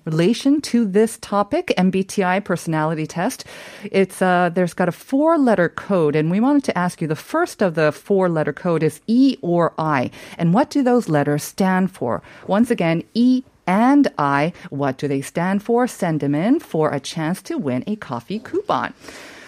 relation 0.06 0.62
to 0.62 0.86
this 0.86 1.18
topic, 1.22 1.74
MBTI 1.78 2.44
personality 2.44 3.08
test. 3.08 3.46
It's 3.92 4.22
uh, 4.22 4.50
there's 4.54 4.74
got 4.74 4.88
a 4.90 4.92
four-letter 4.92 5.70
code, 5.70 6.16
and 6.16 6.30
we 6.32 6.40
wanted 6.40 6.64
to 6.66 6.78
ask 6.78 7.02
you 7.02 7.08
the 7.08 7.16
first 7.16 7.62
of 7.62 7.76
the 7.76 7.92
four-letter 8.06 8.54
code 8.54 8.84
is 8.84 9.02
E 9.08 9.38
or 9.42 9.74
I, 9.78 10.12
and 10.38 10.54
what 10.54 10.70
do 10.70 10.84
those 10.84 11.10
letters 11.10 11.44
stand 11.44 11.92
for? 11.92 12.22
Once 12.48 12.70
again, 12.72 13.04
E. 13.14 13.44
And 13.68 14.08
I, 14.20 14.54
what 14.70 15.00
do 15.00 15.08
they 15.08 15.22
stand 15.22 15.64
for? 15.64 15.88
Send 15.88 16.20
them 16.20 16.36
in 16.36 16.60
for 16.60 16.92
a 16.92 17.00
chance 17.00 17.42
to 17.50 17.58
win 17.58 17.84
a 17.88 17.96
coffee 17.96 18.38
coupon. 18.38 18.94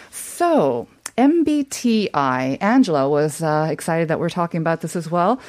So, 0.10 0.88
MBTI, 1.18 2.58
Angela 2.62 3.08
was 3.08 3.42
uh, 3.44 3.68
excited 3.70 4.08
that 4.08 4.20
we're 4.20 4.30
talking 4.30 4.60
about 4.60 4.82
this 4.82 4.96
as 4.96 5.10
well. 5.12 5.40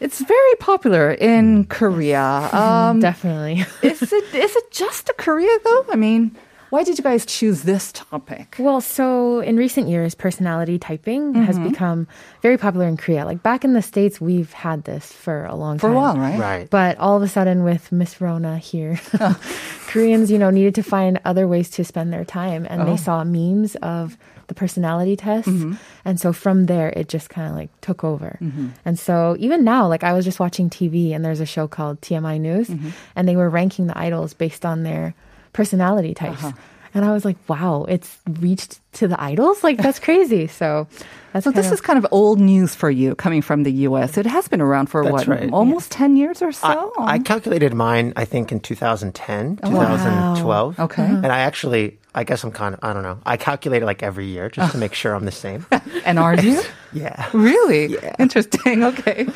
It's 0.00 0.20
very 0.20 0.54
popular 0.56 1.12
in 1.12 1.64
Korea. 1.66 2.50
Um, 2.52 3.00
Definitely. 3.00 3.64
is 3.82 4.02
it 4.02 4.34
is 4.34 4.56
it 4.56 4.70
just 4.72 5.08
a 5.08 5.14
Korea 5.14 5.56
though? 5.64 5.86
I 5.90 5.96
mean, 5.96 6.36
why 6.72 6.82
did 6.84 6.96
you 6.96 7.04
guys 7.04 7.26
choose 7.26 7.62
this 7.68 7.92
topic? 7.92 8.56
Well, 8.58 8.80
so 8.80 9.40
in 9.40 9.56
recent 9.56 9.88
years, 9.92 10.14
personality 10.16 10.78
typing 10.78 11.34
has 11.34 11.56
Mm-hmm. 11.58 11.68
become 11.68 12.08
very 12.40 12.56
popular 12.56 12.86
in 12.88 12.96
Korea. 12.96 13.26
Like 13.26 13.42
back 13.42 13.62
in 13.62 13.74
the 13.74 13.82
States, 13.82 14.20
we've 14.22 14.52
had 14.54 14.84
this 14.84 15.12
for 15.12 15.44
a 15.44 15.54
long 15.54 15.76
time. 15.76 15.80
For 15.80 15.90
a 15.90 15.94
time. 15.94 16.02
while, 16.02 16.16
right? 16.16 16.38
right. 16.40 16.70
But 16.70 16.96
all 16.96 17.14
of 17.16 17.22
a 17.22 17.28
sudden, 17.28 17.62
with 17.62 17.92
Miss 17.92 18.20
Rona 18.22 18.56
here, 18.56 18.98
Koreans, 19.86 20.30
you 20.30 20.38
know, 20.38 20.50
needed 20.50 20.74
to 20.76 20.82
find 20.82 21.20
other 21.24 21.46
ways 21.46 21.68
to 21.76 21.84
spend 21.84 22.12
their 22.12 22.24
time, 22.24 22.66
and 22.70 22.82
Oh. 22.82 22.84
they 22.86 22.96
saw 22.96 23.22
memes 23.24 23.74
of 23.76 24.16
the 24.48 24.54
personality 24.54 25.16
tests, 25.16 25.50
Mm-hmm. 25.50 25.74
and 26.04 26.18
so 26.20 26.32
from 26.32 26.66
there, 26.66 26.88
it 26.96 27.08
just 27.08 27.28
kind 27.28 27.48
of 27.48 27.54
like 27.54 27.68
took 27.80 28.02
over. 28.04 28.38
And 28.84 28.98
so 28.98 29.36
even 29.38 29.62
now, 29.64 29.86
like 29.88 30.04
I 30.04 30.12
was 30.14 30.24
just 30.24 30.40
watching 30.40 30.70
TV, 30.70 31.12
and 31.14 31.24
there's 31.24 31.40
a 31.40 31.46
show 31.46 31.68
called 31.68 32.00
TMI 32.00 32.40
News, 32.40 32.68
Mm-hmm. 32.68 32.90
and 33.16 33.28
they 33.28 33.36
were 33.36 33.48
ranking 33.50 33.86
the 33.88 33.98
idols 33.98 34.32
based 34.34 34.64
on 34.64 34.82
their 34.82 35.14
personality 35.52 36.14
types. 36.14 36.42
Uh-huh. 36.44 36.52
And 36.94 37.06
I 37.06 37.12
was 37.12 37.24
like, 37.24 37.38
wow, 37.48 37.86
it's 37.88 38.18
reached 38.38 38.78
to 39.00 39.08
the 39.08 39.18
idols? 39.18 39.64
Like, 39.64 39.78
that's 39.78 39.98
crazy. 40.08 40.46
So, 40.46 40.86
that's 41.32 41.44
So 41.44 41.50
this 41.50 41.64
kind 41.64 41.72
is 41.74 41.80
kind 41.80 41.98
of 41.98 42.06
old 42.10 42.38
news 42.38 42.74
for 42.74 42.90
you 42.90 43.14
coming 43.14 43.40
from 43.40 43.62
the 43.62 43.72
U.S. 43.88 44.18
It 44.18 44.26
has 44.26 44.46
been 44.46 44.60
around 44.60 44.88
for 44.88 45.02
what, 45.02 45.26
right. 45.26 45.50
almost 45.52 45.90
ten 45.90 46.16
years 46.16 46.42
or 46.42 46.52
so. 46.52 46.92
I, 46.98 47.14
I 47.14 47.18
calculated 47.18 47.72
mine, 47.72 48.12
I 48.16 48.26
think, 48.26 48.52
in 48.52 48.60
2010, 48.60 49.56
2012. 49.56 50.78
Okay. 50.80 51.02
And 51.02 51.26
I 51.26 51.38
actually, 51.38 51.98
I 52.14 52.24
guess 52.24 52.44
I'm 52.44 52.52
kind 52.52 52.74
of, 52.74 52.80
I 52.82 52.92
don't 52.92 53.02
know. 53.02 53.18
I 53.24 53.38
calculate 53.38 53.82
it 53.82 53.86
like 53.86 54.02
every 54.02 54.26
year 54.26 54.50
just 54.50 54.72
to 54.72 54.78
make 54.84 54.92
sure 54.92 55.14
I'm 55.14 55.24
the 55.24 55.32
same. 55.32 55.64
and 56.04 56.18
are 56.18 56.36
you 56.44 56.60
Yeah. 56.92 57.26
really 57.32 57.86
Yeah. 57.86 58.14
interesting? 58.18 58.84
Okay. 58.84 59.26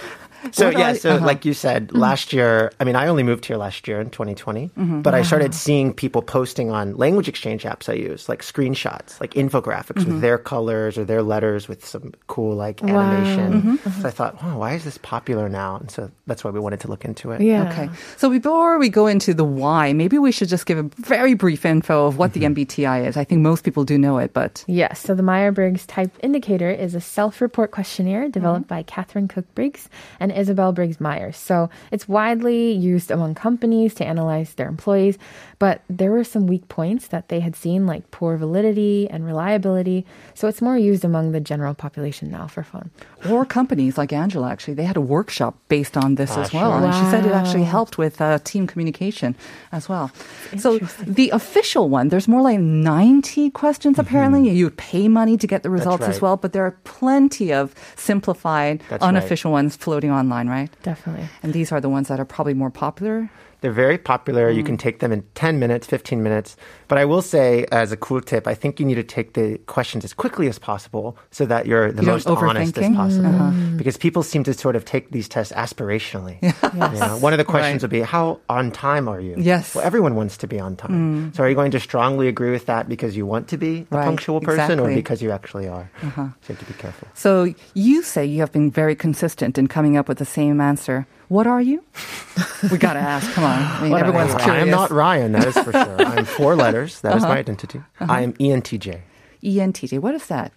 So 0.52 0.66
What 0.66 0.78
yeah, 0.78 0.90
are- 0.92 0.94
so 0.94 1.10
uh-huh. 1.16 1.26
like 1.26 1.44
you 1.44 1.54
said, 1.54 1.92
last 1.92 2.32
year, 2.32 2.72
I 2.80 2.84
mean, 2.84 2.96
I 2.96 3.06
only 3.08 3.22
moved 3.22 3.44
here 3.46 3.56
last 3.56 3.86
year 3.88 4.00
in 4.00 4.10
2020, 4.10 4.70
Mm-hmm. 4.76 5.02
but 5.02 5.14
I 5.14 5.22
started 5.22 5.54
seeing 5.54 5.92
people 5.94 6.22
posting 6.22 6.70
on 6.70 6.96
language 6.96 7.28
exchange 7.28 7.62
apps 7.64 7.88
I 7.88 7.94
use, 7.94 8.28
like 8.28 8.42
screenshots, 8.42 9.20
like 9.20 9.34
infographics 9.34 10.02
Mm-hmm. 10.02 10.12
with 10.12 10.20
their 10.20 10.38
colors 10.38 10.98
or 10.98 11.04
their 11.04 11.22
letters 11.22 11.68
with 11.68 11.84
some 11.86 12.12
cool 12.26 12.54
like 12.56 12.82
animation. 12.82 13.62
Mm-hmm. 13.78 14.00
So 14.02 14.08
I 14.08 14.10
thought, 14.10 14.36
oh, 14.42 14.58
why 14.58 14.74
is 14.74 14.84
this 14.84 14.98
popular 14.98 15.48
now? 15.48 15.76
And 15.76 15.90
so 15.90 16.10
that's 16.26 16.44
why 16.44 16.50
we 16.50 16.60
wanted 16.60 16.80
to 16.80 16.88
look 16.88 17.04
into 17.04 17.30
it. 17.32 17.40
yeah. 17.40 17.70
Okay. 17.70 17.88
So 18.16 18.30
before 18.30 18.78
we 18.78 18.88
go 18.88 19.06
into 19.06 19.34
the 19.34 19.44
why, 19.44 19.92
maybe 19.92 20.18
we 20.18 20.32
should 20.32 20.48
just 20.48 20.66
give 20.66 20.78
a 20.78 20.82
very 20.98 21.34
brief 21.34 21.64
info 21.64 22.06
of 22.06 22.18
what 22.18 22.32
the 22.32 22.40
MBTI 22.40 23.06
is. 23.06 23.16
I 23.16 23.24
think 23.24 23.40
most 23.40 23.64
people 23.64 23.84
do 23.84 23.96
know 23.98 24.18
it, 24.18 24.32
but 24.32 24.64
Yes, 24.66 25.00
so 25.00 25.14
the 25.14 25.22
Myers 25.22 25.54
Briggs 25.54 25.86
Type 25.86 26.10
Indicator 26.22 26.70
is 26.70 26.94
a 26.94 27.00
self 27.00 27.40
report 27.40 27.70
questionnaire 27.70 28.28
developed 28.28 28.68
by 28.68 28.82
Katharine 28.82 29.28
Cook 29.28 29.46
Briggs 29.54 29.88
and 30.20 30.32
Isabel 30.36 30.72
Briggs 30.72 31.00
Myers. 31.00 31.36
So 31.36 31.70
it's 31.90 32.08
widely 32.08 32.72
used 32.72 33.10
among 33.10 33.34
companies 33.34 33.94
to 33.94 34.04
analyze 34.04 34.54
their 34.54 34.68
employees, 34.68 35.18
but 35.58 35.82
there 35.88 36.10
were 36.10 36.24
some 36.24 36.46
weak 36.46 36.68
points 36.68 37.08
that 37.08 37.28
they 37.28 37.40
had 37.40 37.56
seen, 37.56 37.86
like 37.86 38.10
poor 38.10 38.36
validity 38.36 39.08
and 39.10 39.24
reliability. 39.24 40.04
So 40.34 40.48
it's 40.48 40.62
more 40.62 40.76
used 40.76 41.04
among 41.04 41.32
the 41.32 41.40
general 41.40 41.74
population 41.74 42.30
now 42.30 42.46
for 42.46 42.62
fun. 42.62 42.90
Or 43.30 43.44
companies 43.44 43.96
like 43.98 44.12
Angela 44.12 44.50
actually 44.50 44.74
they 44.74 44.84
had 44.84 44.96
a 44.96 45.00
workshop 45.00 45.54
based 45.68 45.96
on 45.96 46.14
this 46.16 46.32
Ah, 46.36 46.42
as 46.42 46.52
well, 46.52 46.70
sure. 46.78 46.84
and 46.86 46.94
she 46.94 47.04
said 47.10 47.26
it 47.26 47.32
actually 47.32 47.64
helped 47.64 47.98
with 47.98 48.20
uh, 48.20 48.38
team 48.44 48.66
communication 48.66 49.34
as 49.72 49.88
well. 49.88 50.10
So 50.58 50.78
the 51.06 51.30
official 51.30 51.88
one, 51.88 52.08
there's 52.08 52.28
more 52.28 52.42
like 52.42 52.60
90 52.60 53.50
questions 53.50 53.98
apparently. 53.98 54.48
You 54.50 54.70
pay 54.70 55.08
money 55.08 55.36
to 55.36 55.46
get 55.46 55.62
the 55.62 55.70
results 55.70 56.04
as 56.04 56.20
well, 56.20 56.36
but 56.36 56.52
there 56.52 56.64
are 56.64 56.76
plenty 56.84 57.52
of 57.52 57.74
simplified, 57.96 58.80
That's 58.88 59.02
right. 59.02 59.08
unofficial 59.08 59.52
ones 59.52 59.76
floating 59.76 60.10
online, 60.10 60.48
right? 60.48 60.70
Definitely. 60.82 61.28
And 61.42 61.52
these 61.52 61.72
are 61.72 61.80
the 61.80 61.88
ones 61.88 62.08
that 62.08 62.18
are 62.20 62.24
probably 62.24 62.54
more 62.54 62.70
popular. 62.70 63.30
They're 63.60 63.72
very 63.72 63.98
popular. 63.98 64.52
Mm. 64.52 64.56
You 64.56 64.62
can 64.64 64.76
take 64.76 64.98
them 65.00 65.12
in 65.12 65.24
10 65.34 65.58
minutes, 65.58 65.86
15 65.86 66.22
minutes. 66.22 66.56
But 66.88 66.98
I 66.98 67.04
will 67.04 67.22
say, 67.22 67.66
as 67.72 67.90
a 67.90 67.96
cool 67.96 68.20
tip, 68.20 68.46
I 68.46 68.54
think 68.54 68.78
you 68.78 68.86
need 68.86 68.94
to 68.96 69.02
take 69.02 69.32
the 69.32 69.58
questions 69.66 70.04
as 70.04 70.12
quickly 70.12 70.46
as 70.48 70.58
possible 70.58 71.16
so 71.30 71.46
that 71.46 71.66
you're 71.66 71.90
the 71.90 72.02
You 72.02 72.08
most 72.08 72.26
honest 72.28 72.76
as 72.78 72.84
overthinking? 72.84 72.94
possible. 72.96 73.26
Uh-huh. 73.26 73.76
Because 73.76 73.96
people 73.96 74.22
seem 74.22 74.44
to 74.44 74.54
sort 74.54 74.76
of 74.76 74.84
take 74.84 75.10
these 75.10 75.28
tests 75.28 75.52
aspirationally. 75.52 76.38
You 76.76 77.00
know, 77.00 77.16
one 77.18 77.32
of 77.32 77.38
the 77.38 77.44
questions 77.44 77.82
Right. 77.82 77.82
would 77.82 77.90
be, 77.90 78.00
How 78.02 78.40
on 78.48 78.70
time 78.70 79.08
are 79.08 79.20
you? 79.20 79.34
Yes. 79.38 79.74
Well, 79.74 79.84
everyone 79.84 80.14
wants 80.14 80.36
to 80.38 80.46
be 80.46 80.60
on 80.60 80.76
time. 80.76 81.32
So 81.34 81.42
are 81.44 81.48
you 81.48 81.54
going 81.54 81.70
to 81.72 81.80
strongly 81.80 82.28
agree 82.28 82.50
with 82.50 82.66
that 82.66 82.88
because 82.88 83.16
you 83.16 83.24
want 83.26 83.48
to 83.48 83.56
be 83.56 83.86
a 83.90 83.96
Right, 83.96 84.04
punctual 84.04 84.40
person 84.40 84.78
or 84.78 84.92
because 84.94 85.22
you 85.22 85.30
actually 85.30 85.66
are? 85.68 85.90
Uh-huh. 86.02 86.28
So 86.42 86.52
you 86.52 86.54
have 86.54 86.58
to 86.58 86.64
be 86.72 86.78
careful. 86.78 87.08
So 87.14 87.54
you 87.74 88.02
say 88.02 88.24
you 88.26 88.40
have 88.40 88.52
been 88.52 88.70
very 88.70 88.94
consistent 88.94 89.58
in 89.58 89.66
coming 89.66 89.96
up 89.96 90.06
with 90.08 90.18
the 90.18 90.24
same 90.26 90.60
answer. 90.60 91.06
What 91.28 91.46
are 91.46 91.60
you? 91.60 91.82
we 92.70 92.78
gotta 92.78 93.00
ask. 93.00 93.30
Come 93.32 93.44
on. 93.44 93.62
I 93.62 93.82
mean, 93.82 93.94
everyone's 93.94 94.34
curious. 94.34 94.48
I 94.48 94.58
am 94.58 94.70
not 94.70 94.90
Ryan, 94.90 95.32
that 95.32 95.46
is 95.46 95.58
for 95.58 95.72
sure. 95.72 96.00
I'm 96.12 96.24
four 96.24 96.54
letters. 96.56 97.00
That 97.00 97.16
is 97.16 97.24
Uh-huh. 97.24 97.32
my 97.34 97.38
identity. 97.40 97.82
I 98.00 98.22
am 98.22 98.32
ENTJ. 98.34 99.00
ENTJ. 99.42 99.98
What 99.98 100.14
is 100.14 100.26
that? 100.26 100.52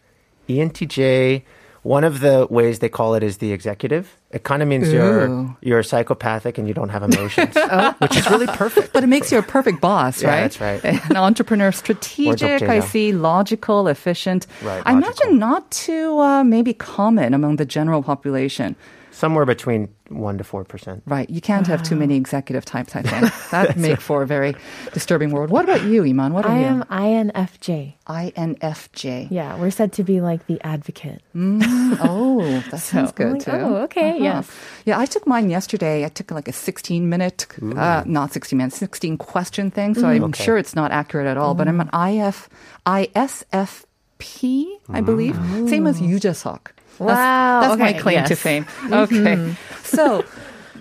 ENTJ, 0.48 1.44
one 1.84 2.04
of 2.04 2.20
the 2.20 2.46
ways 2.50 2.80
they 2.80 2.90
call 2.90 3.16
it 3.16 3.24
is 3.24 3.38
the 3.38 3.52
executive. 3.52 4.18
It 4.32 4.44
kind 4.44 4.62
of 4.62 4.68
means 4.68 4.92
you're 4.92 5.28
Ooh. 5.30 5.58
you're 5.62 5.82
psychopathic 5.84 6.58
and 6.58 6.68
you 6.68 6.74
don't 6.74 6.90
have 6.90 7.04
emotions, 7.04 7.56
which 8.00 8.18
is 8.18 8.30
really 8.30 8.48
perfect. 8.48 8.92
But 8.94 9.04
it 9.04 9.08
makes 9.08 9.32
you 9.32 9.38
a 9.40 9.42
perfect 9.44 9.80
boss, 9.82 10.22
Yeah, 10.22 10.30
right? 10.30 10.42
that's 10.42 10.60
right. 10.62 10.84
An 11.10 11.18
entrepreneur, 11.18 11.72
strategic, 11.72 12.62
I 12.64 12.80
see, 12.82 13.12
logical, 13.14 13.88
efficient. 13.88 14.46
Right, 14.62 14.84
I 14.86 14.94
logical. 14.94 14.98
imagine 15.30 15.40
not 15.40 15.72
too 15.72 16.20
uh, 16.20 16.44
maybe 16.44 16.74
common 16.74 17.34
among 17.34 17.56
the 17.56 17.66
general 17.66 18.04
population. 18.04 18.76
Somewhere 19.12 19.46
between 19.46 19.90
one 20.10 20.38
to 20.38 20.44
four 20.44 20.64
percent. 20.64 21.04
Right. 21.06 21.30
You 21.30 21.42
can't 21.42 21.68
have 21.68 21.84
too 21.84 21.96
many 21.96 22.16
executive 22.16 22.64
types, 22.66 22.96
I 22.96 23.02
think. 23.02 23.32
That 23.52 23.76
make 23.78 24.00
for 24.00 24.22
a 24.22 24.28
very 24.28 24.56
disturbing 24.94 25.32
world. 25.32 25.50
What 25.50 25.66
about 25.66 25.84
you, 25.84 26.04
Iman? 26.06 26.34
What 26.34 26.46
are 26.46 26.52
I 26.52 26.60
you? 26.60 26.84
I 26.90 27.06
am 27.08 27.30
INFJ. 27.32 27.94
INFJ. 28.08 29.28
Yeah, 29.32 29.58
we're 29.58 29.72
said 29.72 29.92
to 29.94 30.04
be 30.04 30.22
like 30.22 30.46
the 30.48 30.60
advocate. 30.66 31.22
Oh, 31.36 32.64
that 32.72 32.80
sounds 32.92 33.12
good 33.12 33.34
like, 33.34 33.42
too. 33.46 33.52
Uh-huh. 33.52 33.66
oh, 33.68 33.76
okay, 33.84 34.18
yes. 34.22 34.50
Yeah, 34.86 35.00
I 35.00 35.06
took 35.06 35.26
mine 35.28 35.50
yesterday. 35.50 36.06
I 36.06 36.10
took 36.10 36.32
like 36.32 36.48
a 36.48 36.54
16 36.54 37.10
minute, 37.10 37.48
uh, 37.76 38.04
not 38.06 38.32
16 38.32 38.56
minutes, 38.58 38.78
16 38.78 39.18
question 39.18 39.72
thing. 39.72 39.96
So 39.96 40.08
I'm 40.08 40.24
Okay. 40.26 40.44
sure 40.44 40.58
it's 40.58 40.76
not 40.76 40.92
accurate 40.92 41.28
at 41.28 41.38
all, 41.38 41.56
but 41.56 41.68
I'm 41.68 41.82
an 41.82 41.90
IF, 41.94 42.50
ISFP, 42.86 44.68
I 44.90 45.02
believe. 45.02 45.36
Same 45.70 45.88
as 45.88 46.00
Yoo 46.02 46.20
Jae-suk. 46.20 46.62
That's, 46.62 46.79
Wow, 47.00 47.62
That's 47.62 47.80
my 47.80 47.90
okay, 47.92 48.00
claim 48.00 48.26
to 48.26 48.36
fame. 48.36 48.66
Mm-hmm. 48.66 48.94
Okay. 48.94 49.56
So 49.84 50.24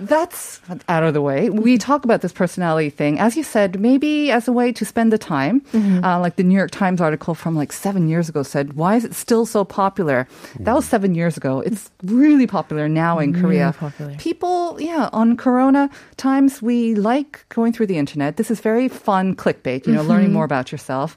that's 0.00 0.60
out 0.88 1.02
of 1.02 1.14
the 1.14 1.20
way. 1.20 1.50
We 1.50 1.78
talk 1.78 2.04
about 2.04 2.20
this 2.20 2.32
personality 2.32 2.90
thing, 2.90 3.18
as 3.18 3.36
you 3.36 3.42
said, 3.42 3.80
maybe 3.80 4.30
as 4.30 4.46
a 4.46 4.52
way 4.52 4.72
to 4.72 4.84
spend 4.84 5.12
the 5.12 5.18
time. 5.18 5.60
Mm-hmm. 5.72 6.04
Uh, 6.04 6.20
like 6.20 6.36
the 6.36 6.42
New 6.42 6.56
York 6.56 6.70
Times 6.70 7.00
article 7.00 7.34
from 7.34 7.56
like 7.56 7.72
seven 7.72 8.08
years 8.08 8.28
ago 8.28 8.42
said, 8.42 8.74
"Why 8.74 8.96
is 8.96 9.04
it 9.04 9.14
still 9.14 9.46
so 9.46 9.64
popular?" 9.64 10.28
Mm. 10.54 10.64
That 10.64 10.74
was 10.74 10.84
seven 10.86 11.14
years 11.14 11.36
ago. 11.36 11.60
It's 11.60 11.90
really 12.02 12.46
popular 12.46 12.88
now 12.88 13.18
in 13.18 13.38
Korea. 13.40 13.74
popular. 13.76 14.14
People, 14.16 14.80
yeah, 14.80 15.08
on 15.12 15.36
Corona 15.36 15.90
times, 16.16 16.62
we 16.62 16.94
like 16.94 17.44
going 17.48 17.72
through 17.72 17.86
the 17.86 17.98
internet. 17.98 18.36
This 18.36 18.50
is 18.50 18.60
very 18.60 18.88
fun 18.88 19.34
clickbait. 19.34 19.86
You 19.86 19.94
know, 19.94 20.02
learning 20.02 20.26
mm-hmm. 20.26 20.34
more 20.34 20.44
about 20.44 20.70
yourself. 20.70 21.16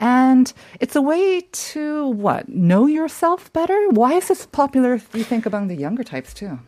And 0.00 0.52
it's 0.80 0.96
a 0.96 1.02
way 1.02 1.40
to 1.40 2.08
what? 2.08 2.48
Know 2.48 2.86
yourself 2.86 3.52
better? 3.52 3.88
Why 3.90 4.14
is 4.14 4.28
this 4.28 4.46
popular, 4.46 5.00
you 5.14 5.24
think, 5.24 5.46
among 5.46 5.68
the 5.68 5.74
younger 5.74 6.04
types 6.04 6.32
too? 6.32 6.58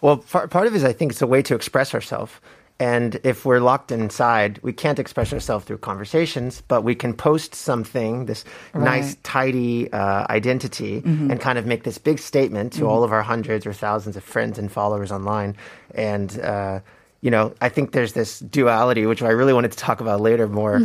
Well, 0.00 0.16
part, 0.18 0.50
part 0.50 0.66
of 0.66 0.74
it 0.74 0.78
is 0.78 0.84
I 0.84 0.92
think 0.92 1.12
it's 1.12 1.22
a 1.22 1.26
way 1.26 1.42
to 1.42 1.54
express 1.54 1.94
ourselves. 1.94 2.32
And 2.80 3.20
if 3.22 3.44
we're 3.44 3.60
locked 3.60 3.92
inside, 3.92 4.58
we 4.62 4.72
can't 4.72 4.98
express 4.98 5.32
ourselves 5.32 5.64
through 5.64 5.78
conversations, 5.78 6.62
but 6.66 6.82
we 6.82 6.96
can 6.96 7.14
post 7.14 7.54
something, 7.54 8.26
this 8.26 8.44
nice, 8.74 9.16
tidy 9.22 9.92
uh, 9.92 10.26
identity, 10.28 11.02
and 11.30 11.40
kind 11.40 11.58
of 11.58 11.66
make 11.66 11.84
this 11.84 11.98
big 11.98 12.18
statement 12.18 12.72
to 12.72 12.88
all 12.88 13.04
of 13.04 13.12
our 13.12 13.22
hundreds 13.22 13.66
or 13.66 13.72
thousands 13.72 14.16
of 14.16 14.24
friends 14.24 14.58
and 14.58 14.72
followers 14.72 15.12
online. 15.12 15.54
And, 15.94 16.40
uh, 16.40 16.80
you 17.20 17.30
know, 17.30 17.54
I 17.60 17.68
think 17.68 17.92
there's 17.92 18.14
this 18.14 18.40
duality, 18.40 19.06
which 19.06 19.22
I 19.22 19.28
really 19.30 19.52
wanted 19.52 19.70
to 19.72 19.78
talk 19.78 20.00
about 20.00 20.20
later 20.20 20.48
more, 20.48 20.80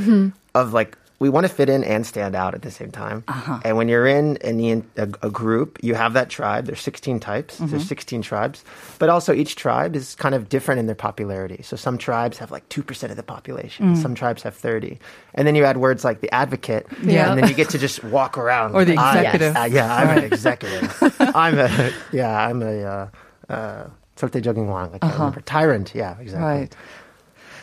of 0.54 0.74
like, 0.74 0.96
we 1.19 1.29
want 1.29 1.47
to 1.47 1.53
fit 1.53 1.69
in 1.69 1.85
and 1.85 2.05
stand 2.05 2.35
out 2.35 2.53
at 2.53 2.63
the 2.63 2.71
same 2.73 2.91
time. 2.91 3.23
And 3.65 3.77
when 3.77 3.87
you're 3.87 4.09
in, 4.09 4.35
in 4.43 4.57
the, 4.59 4.83
a, 4.97 5.29
a 5.29 5.31
group, 5.31 5.79
you 5.81 5.95
have 5.95 6.15
that 6.15 6.29
tribe. 6.31 6.67
There's 6.67 6.81
16 6.81 7.21
types. 7.21 7.59
There's 7.59 7.87
16 7.87 8.23
tribes. 8.23 8.65
But 8.99 9.09
also 9.09 9.33
each 9.33 9.55
tribe 9.55 9.95
is 9.95 10.17
kind 10.17 10.35
of 10.35 10.49
different 10.49 10.81
in 10.81 10.87
their 10.87 10.97
popularity. 10.99 11.63
So 11.63 11.77
some 11.77 11.97
tribes 11.97 12.39
have 12.39 12.51
like 12.51 12.69
2% 12.71 12.83
of 13.11 13.15
the 13.15 13.23
population. 13.23 13.95
Some 13.95 14.17
tribes 14.17 14.43
have 14.43 14.57
30. 14.57 14.99
And 15.35 15.47
then 15.47 15.55
you 15.55 15.63
add 15.65 15.77
words 15.77 16.03
like 16.03 16.23
the 16.23 16.31
advocate. 16.35 16.89
Yeah. 17.05 17.31
And 17.31 17.39
then 17.39 17.49
you 17.49 17.55
get 17.55 17.69
to 17.71 17.79
just 17.79 18.03
walk 18.03 18.37
around. 18.37 18.75
Or 18.75 18.85
the 18.85 18.97
like, 18.97 19.07
"I- 19.07 19.19
executive. 19.23 19.57
uh, 19.57 19.69
yeah, 19.71 19.95
I'm 19.95 20.19
an 20.19 20.25
executive. 20.25 20.91
I'm 21.21 21.57
a, 21.57 21.93
yeah, 22.11 22.35
I'm 22.49 22.63
a, 22.63 22.83
uh, 22.83 23.07
uh, 23.49 23.85
절대적인 24.19 24.67
왕. 24.67 24.91
I 24.95 24.99
can't 24.99 25.15
remember. 25.15 25.41
Tyrant. 25.43 25.95
Yeah, 25.95 26.19
exactly. 26.19 26.47
Right. 26.47 26.77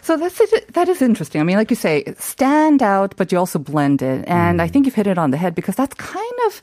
So 0.04 0.18
that's 0.18 0.38
it. 0.38 0.74
That 0.74 0.90
is 0.90 1.00
interesting. 1.00 1.40
I 1.40 1.44
mean, 1.44 1.56
like 1.56 1.70
you 1.70 1.76
say, 1.76 2.04
stand 2.18 2.82
out, 2.82 3.16
but 3.16 3.32
you 3.32 3.38
also 3.38 3.58
blend 3.58 4.02
it. 4.02 4.28
And 4.28 4.60
I 4.60 4.66
mm-hmm. 4.66 4.72
think 4.72 4.84
you've 4.84 4.94
hit 4.94 5.06
it 5.06 5.16
on 5.16 5.30
the 5.30 5.38
head 5.38 5.54
because 5.54 5.76
that's 5.76 5.94
kind 5.94 6.38
of 6.46 6.60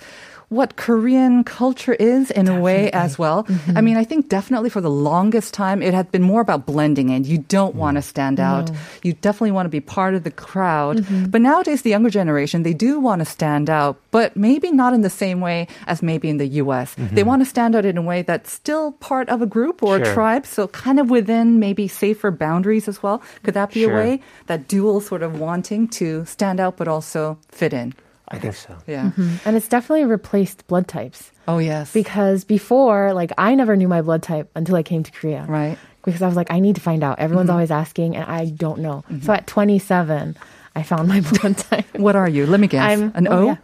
what 0.51 0.75
Korean 0.75 1.46
culture 1.46 1.93
is 1.93 2.29
in 2.29 2.50
a 2.50 2.60
way 2.60 2.91
as 2.91 3.17
well. 3.17 3.46
Mm-hmm. 3.46 3.77
I 3.77 3.79
mean, 3.79 3.96
I 3.96 4.03
think 4.03 4.27
definitely 4.27 4.70
for 4.70 4.81
the 4.81 4.91
longest 4.91 5.53
time, 5.53 5.81
it 5.81 5.93
had 5.93 6.12
been 6.12 6.22
more 6.22 6.41
about 6.41 6.65
blending 6.65 7.08
in. 7.08 7.24
You 7.24 7.38
don't 7.38 7.74
want 7.74 7.96
to 7.96 8.01
stand 8.01 8.38
mm. 8.38 8.43
out. 8.43 8.70
You 9.01 9.13
definitely 9.13 9.53
want 9.53 9.67
to 9.67 9.70
be 9.70 9.79
part 9.79 10.13
of 10.13 10.25
the 10.25 10.29
crowd. 10.29 10.98
Mm-hmm. 10.98 11.27
But 11.27 11.39
nowadays, 11.39 11.84
the 11.84 11.91
younger 11.91 12.10
generation, 12.10 12.63
they 12.63 12.74
do 12.74 13.00
want 13.00 13.20
to 13.20 13.25
stand 13.25 13.70
out, 13.70 13.96
but 14.12 14.36
maybe 14.36 14.72
not 14.72 14.93
in 14.93 15.03
the 15.03 15.10
same 15.10 15.39
way 15.39 15.70
as 15.88 16.03
maybe 16.03 16.27
in 16.27 16.36
the 16.36 16.48
US. 16.60 16.96
Mm-hmm. 16.96 17.15
They 17.15 17.24
want 17.24 17.41
to 17.41 17.46
stand 17.46 17.74
out 17.74 17.86
in 17.86 17.98
a 17.98 18.01
way 18.01 18.22
that's 18.22 18.51
still 18.51 18.91
part 19.00 19.29
of 19.29 19.41
a 19.41 19.46
group 19.46 19.81
or 19.81 20.03
a 20.03 20.13
tribe, 20.13 20.46
so 20.46 20.67
kind 20.67 21.00
of 21.00 21.10
within 21.10 21.60
maybe 21.60 21.88
safer 21.88 22.29
boundaries 22.29 22.89
as 22.89 23.01
well. 23.01 23.24
Could 23.43 23.53
that 23.53 23.72
be 23.72 23.84
Sure. 23.84 23.93
a 23.93 23.96
way? 23.96 24.22
That 24.48 24.67
dual 24.67 25.00
sort 25.00 25.24
of 25.24 25.39
wanting 25.39 25.88
to 26.00 26.25
stand 26.25 26.60
out 26.60 26.75
but 26.75 26.89
also 26.89 27.38
fit 27.48 27.72
in. 27.72 27.93
I 28.31 28.39
think 28.39 28.55
so. 28.55 28.77
Yeah. 28.88 29.05
Mm-hmm. 29.05 29.35
And 29.45 29.57
it's 29.57 29.67
definitely 29.67 30.05
replaced 30.05 30.65
blood 30.67 30.88
types. 30.88 31.31
Oh, 31.47 31.57
yes. 31.57 31.91
Because 31.93 32.43
before, 32.43 33.13
like, 33.13 33.31
I 33.38 33.55
never 33.55 33.75
knew 33.75 33.88
my 33.88 34.01
blood 34.01 34.23
type 34.23 34.50
until 34.55 34.75
I 34.75 34.83
came 34.83 35.03
to 35.03 35.11
Korea. 35.11 35.45
Right. 35.47 35.77
Because 36.03 36.21
I 36.21 36.27
was 36.27 36.35
like, 36.35 36.51
I 36.51 36.59
need 36.59 36.75
to 36.75 36.81
find 36.81 37.03
out. 37.03 37.19
Everyone's 37.19 37.47
mm-hmm. 37.47 37.55
always 37.55 37.71
asking, 37.71 38.15
and 38.15 38.25
I 38.25 38.45
don't 38.45 38.79
know. 38.79 39.03
Mm-hmm. 39.09 39.21
So 39.25 39.33
at 39.33 39.47
27, 39.47 40.38
I 40.75 40.83
found 40.83 41.07
my 41.07 41.21
blood 41.31 41.57
type. 41.57 41.97
what 41.97 42.15
are 42.15 42.29
you? 42.29 42.45
Let 42.45 42.59
me 42.59 42.67
guess. 42.67 42.81
I'm 42.81 43.11
An 43.15 43.27
oh, 43.27 43.31
O? 43.31 43.45
yeah. 43.45 43.57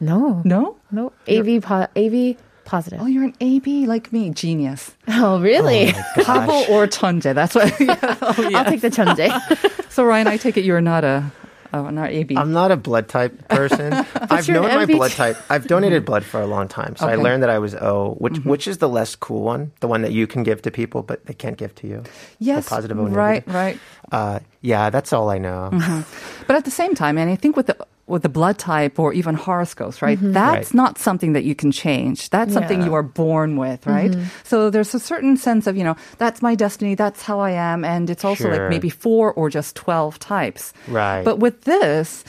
No, 0.00 0.42
No? 0.44 0.76
no. 0.90 1.12
AB, 1.26 1.60
po- 1.60 1.86
AB 1.94 2.36
positive. 2.64 3.00
Oh, 3.00 3.06
you're 3.06 3.24
an 3.24 3.34
AB 3.40 3.86
like 3.86 4.12
me. 4.12 4.30
Genius. 4.30 4.92
Oh, 5.08 5.40
really? 5.40 5.88
Oh, 5.88 6.02
Pabo 6.16 6.68
or 6.70 6.86
Chunje. 6.86 7.34
That's 7.34 7.54
what. 7.54 7.72
oh, 7.80 8.50
I'll 8.54 8.64
take 8.64 8.80
the 8.80 8.90
chunje. 8.90 9.90
So, 9.90 10.04
Ryan, 10.04 10.26
I 10.26 10.36
take 10.36 10.56
it 10.56 10.64
you're 10.64 10.80
not 10.80 11.04
a. 11.04 11.30
Oh, 11.74 11.88
not 11.90 12.10
AB. 12.10 12.36
I'm 12.36 12.52
not 12.52 12.70
a 12.70 12.76
blood 12.76 13.08
type 13.08 13.48
person. 13.48 13.92
I've 14.14 14.48
known 14.48 14.68
my 14.68 14.86
blood 14.86 15.12
type. 15.12 15.36
I've 15.48 15.66
donated 15.66 16.04
blood 16.04 16.24
for 16.24 16.40
a 16.40 16.46
long 16.46 16.68
time, 16.68 16.96
so 16.96 17.06
I 17.06 17.16
learned 17.16 17.42
that 17.42 17.50
I 17.50 17.58
was 17.58 17.74
O, 17.74 18.14
which 18.18 18.38
which 18.44 18.68
is 18.68 18.78
the 18.78 18.88
less 18.88 19.16
cool 19.16 19.42
one, 19.42 19.72
the 19.80 19.88
one 19.88 20.02
that 20.02 20.12
you 20.12 20.26
can 20.26 20.42
give 20.42 20.62
to 20.62 20.70
people 20.70 21.02
but 21.02 21.24
they 21.26 21.34
can't 21.34 21.56
give 21.56 21.74
to 21.76 21.86
you. 21.86 22.04
yes. 22.38 22.64
the 22.64 22.70
positive 22.70 22.98
O 22.98 23.04
right, 23.06 23.46
negative. 23.46 23.54
right. 23.54 23.78
Uh, 24.12 24.38
yeah, 24.60 24.90
that's 24.90 25.12
all 25.12 25.30
I 25.30 25.38
know. 25.38 25.70
But 26.46 26.56
at 26.56 26.64
the 26.64 26.70
same 26.70 26.94
time, 26.94 27.16
and 27.18 27.30
I 27.30 27.36
think 27.36 27.56
with 27.56 27.66
the 27.66 27.76
with 28.08 28.22
the 28.22 28.28
blood 28.28 28.58
type 28.58 28.98
or 28.98 29.12
even 29.12 29.34
horoscopes, 29.34 30.02
right? 30.02 30.18
Mm-hmm. 30.18 30.32
That's 30.32 30.68
Right. 30.70 30.74
not 30.74 30.98
something 30.98 31.32
that 31.34 31.44
you 31.44 31.54
can 31.54 31.70
change. 31.70 32.30
That's 32.30 32.52
something 32.52 32.80
Yeah. 32.80 32.86
you 32.86 32.94
are 32.94 33.02
born 33.02 33.56
with, 33.56 33.86
right? 33.86 34.10
Mm-hmm. 34.10 34.24
So 34.44 34.70
there's 34.70 34.92
a 34.94 34.98
certain 35.00 35.36
sense 35.36 35.66
of, 35.68 35.76
you 35.76 35.84
know, 35.84 35.96
that's 36.18 36.42
my 36.42 36.54
destiny, 36.56 36.94
that's 36.96 37.22
how 37.22 37.38
I 37.40 37.52
am, 37.52 37.84
and 37.84 38.10
it's 38.10 38.24
also 38.24 38.50
like 38.50 38.68
maybe 38.68 38.90
four 38.90 39.32
or 39.32 39.48
just 39.50 39.76
12 39.76 40.18
types. 40.18 40.72
Right. 40.88 41.24
But 41.24 41.38
with 41.38 41.62
this, 41.62 42.24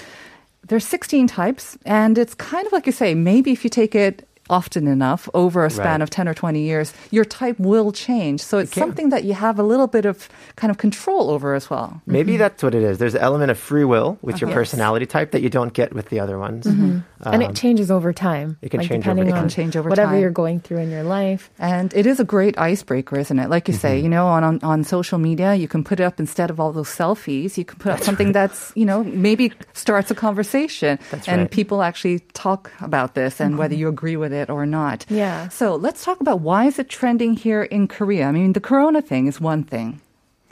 there's 0.67 0.85
16 0.85 1.27
types, 1.27 1.77
and 1.85 2.17
it's 2.17 2.35
kind 2.35 2.65
of 2.67 2.71
like 2.71 2.85
you 2.85 2.93
say, 2.93 3.15
maybe 3.15 3.51
if 3.51 3.63
you 3.63 3.69
take 3.69 3.95
it 3.95 4.27
often 4.49 4.87
enough 4.87 5.29
over 5.33 5.65
a 5.65 5.69
span 5.69 5.99
Right. 5.99 6.01
of 6.01 6.09
10 6.09 6.27
or 6.27 6.33
20 6.33 6.59
years, 6.59 6.93
your 7.11 7.25
type 7.25 7.59
will 7.59 7.91
change. 7.91 8.41
So 8.41 8.57
it's 8.57 8.73
can. 8.73 8.83
something 8.83 9.09
that 9.09 9.23
you 9.23 9.33
have 9.33 9.59
a 9.59 9.63
little 9.63 9.87
bit 9.87 10.05
of 10.05 10.29
kind 10.55 10.71
of 10.71 10.77
control 10.77 11.29
over 11.29 11.55
as 11.55 11.69
well. 11.69 12.01
Maybe 12.05 12.33
mm-hmm. 12.33 12.39
that's 12.39 12.63
what 12.63 12.75
it 12.75 12.83
is. 12.83 12.97
There's 12.97 13.15
an 13.15 13.21
element 13.21 13.51
of 13.51 13.57
free 13.57 13.83
will 13.83 14.17
with 14.21 14.41
your 14.41 14.51
personality 14.51 15.05
type 15.05 15.31
that 15.31 15.41
you 15.41 15.49
don't 15.49 15.73
get 15.73 15.93
with 15.93 16.09
the 16.09 16.19
other 16.19 16.37
ones. 16.37 16.65
Mm-hmm. 16.65 16.99
Um, 17.23 17.33
and 17.33 17.41
it 17.41 17.55
changes 17.55 17.89
over 17.89 18.11
time. 18.11 18.57
it 18.61 18.69
can 18.69 18.81
like, 18.81 18.89
change 18.89 19.07
over 19.07 19.15
depending 19.15 19.33
time. 19.33 19.39
on 19.39 19.47
It 19.47 19.47
can 19.47 19.49
change 19.49 19.77
over 19.77 19.89
whatever 19.89 20.11
time. 20.11 20.21
you're 20.21 20.31
going 20.31 20.59
through 20.59 20.79
in 20.79 20.91
your 20.91 21.03
life. 21.03 21.49
And 21.57 21.93
it 21.93 22.05
is 22.05 22.19
a 22.19 22.25
great 22.25 22.57
icebreaker, 22.59 23.17
isn't 23.17 23.39
it? 23.39 23.49
Like 23.49 23.67
you 23.67 23.73
say, 23.73 23.93
Mm-hmm. 23.93 24.03
you 24.03 24.09
know, 24.09 24.27
on, 24.27 24.43
on, 24.43 24.59
on 24.63 24.83
social 24.83 25.19
media, 25.19 25.55
you 25.55 25.67
can 25.67 25.83
put 25.83 25.99
it 25.99 26.03
up 26.03 26.19
instead 26.19 26.49
of 26.49 26.59
all 26.59 26.73
those 26.73 26.89
selfies, 26.89 27.57
you 27.57 27.65
can 27.65 27.77
put 27.79 27.91
up 27.93 28.01
something 28.01 28.31
that's, 28.33 28.73
you 28.75 28.85
know, 28.85 29.03
maybe 29.03 29.53
starts 29.73 30.11
a 30.11 30.15
conversation. 30.15 30.99
That's 31.11 31.27
and 31.27 31.41
right. 31.41 31.51
people 31.51 31.81
actually 31.83 32.19
talk 32.33 32.71
about 32.81 33.13
this 33.15 33.39
and 33.39 33.51
mm-hmm. 33.51 33.59
whether 33.59 33.75
you 33.75 33.87
agree 33.87 34.17
with 34.17 34.32
it 34.33 34.49
or 34.49 34.65
not. 34.65 35.05
Yeah. 35.09 35.49
So 35.49 35.75
let's 35.75 36.03
talk 36.03 36.19
about 36.21 36.41
why 36.41 36.65
is 36.65 36.79
it 36.79 36.89
trending 36.89 37.35
here 37.35 37.63
in 37.63 37.87
Korea? 37.87 38.25
I 38.27 38.31
mean, 38.31 38.53
the 38.53 38.59
corona 38.59 39.01
thing 39.01 39.27
is 39.27 39.39
one 39.39 39.63
thing, 39.63 40.01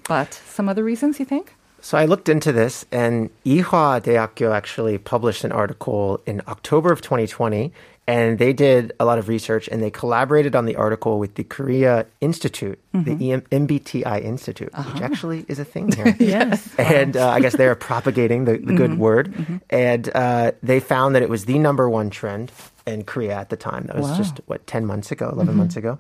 but 0.08 0.34
some 0.34 0.70
other 0.70 0.84
reasons 0.84 1.20
you 1.20 1.26
think? 1.26 1.56
So 1.84 1.98
I 1.98 2.06
looked 2.06 2.30
into 2.30 2.52
this, 2.52 2.86
and 2.92 3.32
Ewha 3.44 4.02
Daeakyo 4.02 4.54
actually 4.54 5.00
published 5.00 5.44
an 5.44 5.52
article 5.52 6.22
in 6.28 6.42
October 6.48 6.92
of 6.92 7.02
2020, 7.02 7.74
and 8.08 8.40
they 8.40 8.52
did 8.52 8.94
a 9.00 9.06
lot 9.06 9.20
of 9.20 9.28
research, 9.28 9.70
and 9.70 9.82
they 9.82 9.92
collaborated 9.92 10.56
on 10.56 10.66
the 10.66 10.76
article 10.76 11.20
with 11.20 11.36
the 11.36 11.44
Korea 11.44 12.06
Institute, 12.20 12.80
the 12.94 13.12
mm-hmm. 13.12 13.56
EM- 13.56 13.68
MBTI 13.68 14.24
Institute, 14.24 14.72
which 14.76 14.88
uh-huh. 14.88 15.04
actually 15.04 15.46
is 15.48 15.60
a 15.60 15.66
thing 15.66 15.92
here. 15.92 16.16
Yes. 16.20 16.68
and 16.78 17.16
uh, 17.16 17.30
I 17.30 17.40
guess 17.40 17.56
they're 17.56 17.76
propagating 17.92 18.46
the, 18.46 18.54
the 18.58 18.74
good 18.74 18.92
mm-hmm. 18.92 19.00
word. 19.00 19.34
Mm-hmm. 19.34 19.58
And 19.70 20.10
uh, 20.16 20.52
they 20.64 20.80
found 20.80 21.16
that 21.16 21.22
it 21.22 21.30
was 21.30 21.46
the 21.46 21.60
number 21.60 21.90
one 21.90 22.10
trend 22.10 22.52
in 22.88 23.04
Korea 23.04 23.36
at 23.36 23.50
the 23.50 23.58
time. 23.58 23.86
That 23.86 23.98
was 23.98 24.08
Wow. 24.08 24.18
just 24.18 24.42
what 24.48 24.66
ten 24.66 24.86
months 24.86 25.12
ago, 25.12 25.30
11 25.30 25.56
months 25.56 25.76
ago. 25.78 26.00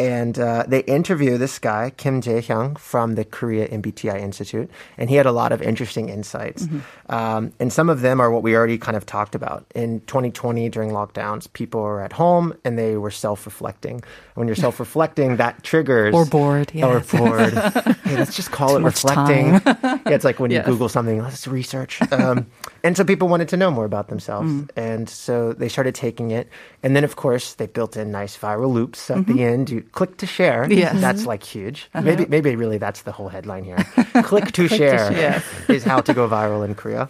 And 0.00 0.38
uh, 0.38 0.64
they 0.66 0.80
interview 0.80 1.36
this 1.36 1.58
guy 1.58 1.90
Kim 1.94 2.22
Jae 2.22 2.42
Hyung 2.42 2.78
from 2.78 3.16
the 3.16 3.24
Korea 3.24 3.68
MBTI 3.68 4.18
Institute, 4.18 4.70
and 4.96 5.10
he 5.10 5.16
had 5.16 5.26
a 5.26 5.32
lot 5.32 5.52
of 5.52 5.60
interesting 5.60 6.08
insights. 6.08 6.66
Um, 7.10 7.52
and 7.60 7.70
some 7.70 7.90
of 7.90 8.00
them 8.00 8.18
are 8.18 8.30
what 8.30 8.42
we 8.42 8.56
already 8.56 8.78
kind 8.78 8.96
of 8.96 9.04
talked 9.04 9.34
about. 9.34 9.66
In 9.74 10.00
2020, 10.06 10.70
during 10.70 10.90
lockdowns, 10.90 11.52
people 11.52 11.82
were 11.82 12.00
at 12.00 12.14
home 12.14 12.54
and 12.64 12.78
they 12.78 12.96
were 12.96 13.10
self-reflecting. 13.10 14.02
When 14.36 14.48
you're 14.48 14.56
self-reflecting, 14.56 15.36
that 15.36 15.62
triggers 15.62 16.14
Or 16.14 16.24
bored, 16.24 16.72
or 16.82 17.00
bored. 17.00 17.52
hey, 18.04 18.16
let's 18.16 18.34
just 18.34 18.50
call 18.52 18.76
it 18.78 18.82
reflecting. 18.82 19.60
yeah, 20.06 20.14
it's 20.14 20.24
like 20.24 20.40
when 20.40 20.50
Yes. 20.50 20.66
you 20.66 20.72
Google 20.72 20.88
something, 20.88 21.22
let's 21.22 21.46
research. 21.46 22.00
Um, 22.12 22.46
and 22.84 22.96
so 22.96 23.04
people 23.04 23.28
wanted 23.28 23.48
to 23.48 23.56
know 23.56 23.70
more 23.70 23.84
about 23.84 24.08
themselves. 24.08 24.50
Mm. 24.50 24.68
And 24.76 25.08
so 25.08 25.52
they 25.52 25.68
started 25.68 25.94
taking 25.94 26.30
it. 26.30 26.48
And 26.82 26.96
then, 26.96 27.04
of 27.04 27.16
course, 27.16 27.54
they 27.54 27.66
built 27.66 27.96
in 27.96 28.10
nice 28.10 28.36
viral 28.36 28.72
loops 28.72 29.10
at 29.10 29.26
the 29.26 29.42
end. 29.44 29.70
You 29.70 29.82
click 29.82 30.16
to 30.18 30.26
share. 30.26 30.64
Mm-hmm. 30.64 30.72
Yes. 30.72 30.92
Uh-huh. 30.92 31.00
That's 31.00 31.26
like 31.26 31.42
huge. 31.42 31.88
Maybe, 31.94 32.26
maybe 32.26 32.56
really 32.56 32.78
that's 32.78 33.02
the 33.02 33.12
whole 33.12 33.28
headline 33.28 33.64
here. 33.64 33.78
click 34.22 34.52
to 34.52 34.68
share 34.68 35.12
share. 35.12 35.42
is 35.68 35.84
how 35.84 36.00
to 36.00 36.14
go 36.14 36.28
viral 36.28 36.64
in 36.64 36.74
Korea. 36.74 37.08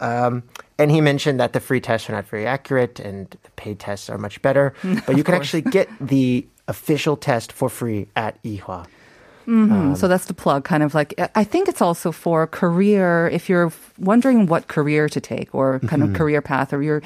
Um, 0.00 0.42
and 0.78 0.90
he 0.90 1.00
mentioned 1.00 1.38
that 1.38 1.52
the 1.52 1.60
free 1.60 1.80
tests 1.80 2.10
are 2.10 2.12
not 2.12 2.26
very 2.26 2.46
accurate 2.46 2.98
and 2.98 3.30
the 3.30 3.50
paid 3.56 3.78
tests 3.78 4.10
are 4.10 4.18
much 4.18 4.42
better. 4.42 4.74
But 5.06 5.16
you 5.16 5.22
can 5.22 5.34
actually 5.34 5.62
get 5.62 5.88
the 6.00 6.46
official 6.66 7.16
test 7.16 7.52
for 7.52 7.68
free 7.68 8.08
at 8.16 8.38
Ewha. 9.46 9.68
Mm, 9.68 9.96
so 9.96 10.08
that's 10.08 10.26
the 10.26 10.34
plug, 10.34 10.64
kind 10.64 10.82
of 10.82 10.94
like, 10.94 11.14
I 11.34 11.44
think 11.44 11.68
it's 11.68 11.82
also 11.82 12.12
for 12.12 12.46
career, 12.46 13.28
if 13.32 13.48
you're 13.48 13.72
wondering 13.98 14.46
what 14.46 14.68
career 14.68 15.08
to 15.08 15.20
take 15.20 15.54
or 15.54 15.80
kind 15.80 16.02
of 16.02 16.08
mm-hmm. 16.08 16.16
career 16.16 16.42
path, 16.42 16.72
or 16.72 16.82
you're 16.82 17.02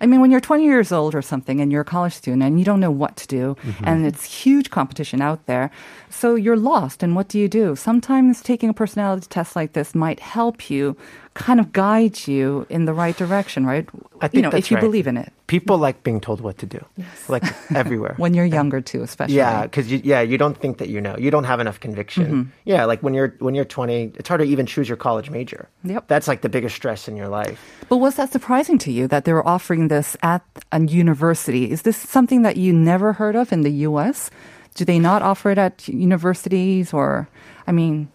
I 0.00 0.06
mean, 0.06 0.20
when 0.20 0.30
you're 0.30 0.40
20 0.40 0.64
years 0.64 0.92
old 0.92 1.14
or 1.14 1.22
something 1.22 1.60
and 1.60 1.72
you're 1.72 1.80
a 1.80 1.84
college 1.84 2.12
student 2.12 2.42
and 2.42 2.58
you 2.58 2.64
don't 2.64 2.80
know 2.80 2.90
what 2.90 3.16
to 3.16 3.26
do 3.26 3.56
mm-hmm. 3.62 3.84
and 3.84 4.06
it's 4.06 4.24
huge 4.24 4.70
competition 4.70 5.20
out 5.20 5.46
there, 5.46 5.70
so 6.08 6.34
you're 6.36 6.56
lost. 6.56 7.02
And 7.02 7.16
what 7.16 7.28
do 7.28 7.38
you 7.38 7.48
do? 7.48 7.74
Sometimes 7.74 8.40
taking 8.40 8.68
a 8.68 8.74
personality 8.74 9.26
test 9.28 9.56
like 9.56 9.72
this 9.72 9.94
might 9.94 10.20
help 10.20 10.70
you 10.70 10.96
kind 11.38 11.60
of 11.60 11.72
guides 11.72 12.26
you 12.26 12.66
in 12.68 12.84
the 12.84 12.92
right 12.92 13.16
direction, 13.16 13.64
right? 13.64 13.88
I 14.20 14.28
think 14.28 14.34
you 14.34 14.42
know, 14.42 14.50
that's 14.50 14.66
if 14.66 14.70
you 14.70 14.76
right. 14.76 14.82
believe 14.82 15.06
in 15.06 15.16
it. 15.16 15.32
People 15.46 15.78
like 15.78 16.02
being 16.02 16.20
told 16.20 16.40
what 16.40 16.58
to 16.58 16.66
do, 16.66 16.84
like 17.28 17.44
everywhere. 17.74 18.14
When 18.18 18.34
you're 18.34 18.44
younger 18.44 18.80
too, 18.80 19.02
especially. 19.02 19.36
Yeah, 19.36 19.62
because 19.62 19.90
you, 19.90 20.00
yeah, 20.02 20.20
you 20.20 20.36
don't 20.36 20.58
think 20.58 20.78
that 20.78 20.88
you 20.88 21.00
know. 21.00 21.16
You 21.16 21.30
don't 21.30 21.44
have 21.44 21.60
enough 21.60 21.78
conviction. 21.80 22.26
Mm-hmm. 22.26 22.50
Yeah, 22.64 22.84
like 22.84 23.02
when 23.02 23.14
you're 23.14 23.34
when 23.38 23.54
you're 23.54 23.64
20, 23.64 24.12
it's 24.16 24.28
hard 24.28 24.40
to 24.40 24.46
even 24.46 24.66
choose 24.66 24.88
your 24.88 24.96
college 24.96 25.30
major. 25.30 25.68
Yep. 25.84 26.08
That's 26.08 26.26
like 26.26 26.42
the 26.42 26.48
biggest 26.48 26.74
stress 26.74 27.08
in 27.08 27.16
your 27.16 27.28
life. 27.28 27.58
But 27.88 27.98
was 27.98 28.16
that 28.16 28.32
surprising 28.32 28.78
to 28.78 28.92
you 28.92 29.06
that 29.08 29.24
they 29.24 29.32
were 29.32 29.46
offering 29.46 29.88
this 29.88 30.16
at 30.22 30.42
a 30.72 30.82
university? 30.82 31.70
Is 31.70 31.82
this 31.82 31.96
something 31.96 32.42
that 32.42 32.56
you 32.56 32.72
never 32.72 33.14
heard 33.14 33.36
of 33.36 33.52
in 33.52 33.62
the 33.62 33.72
U.S.? 33.88 34.30
Do 34.74 34.84
they 34.84 34.98
not 34.98 35.22
offer 35.22 35.50
it 35.50 35.58
at 35.58 35.88
universities 35.88 36.92
or, 36.92 37.28
I 37.66 37.72
mean, 37.72 38.10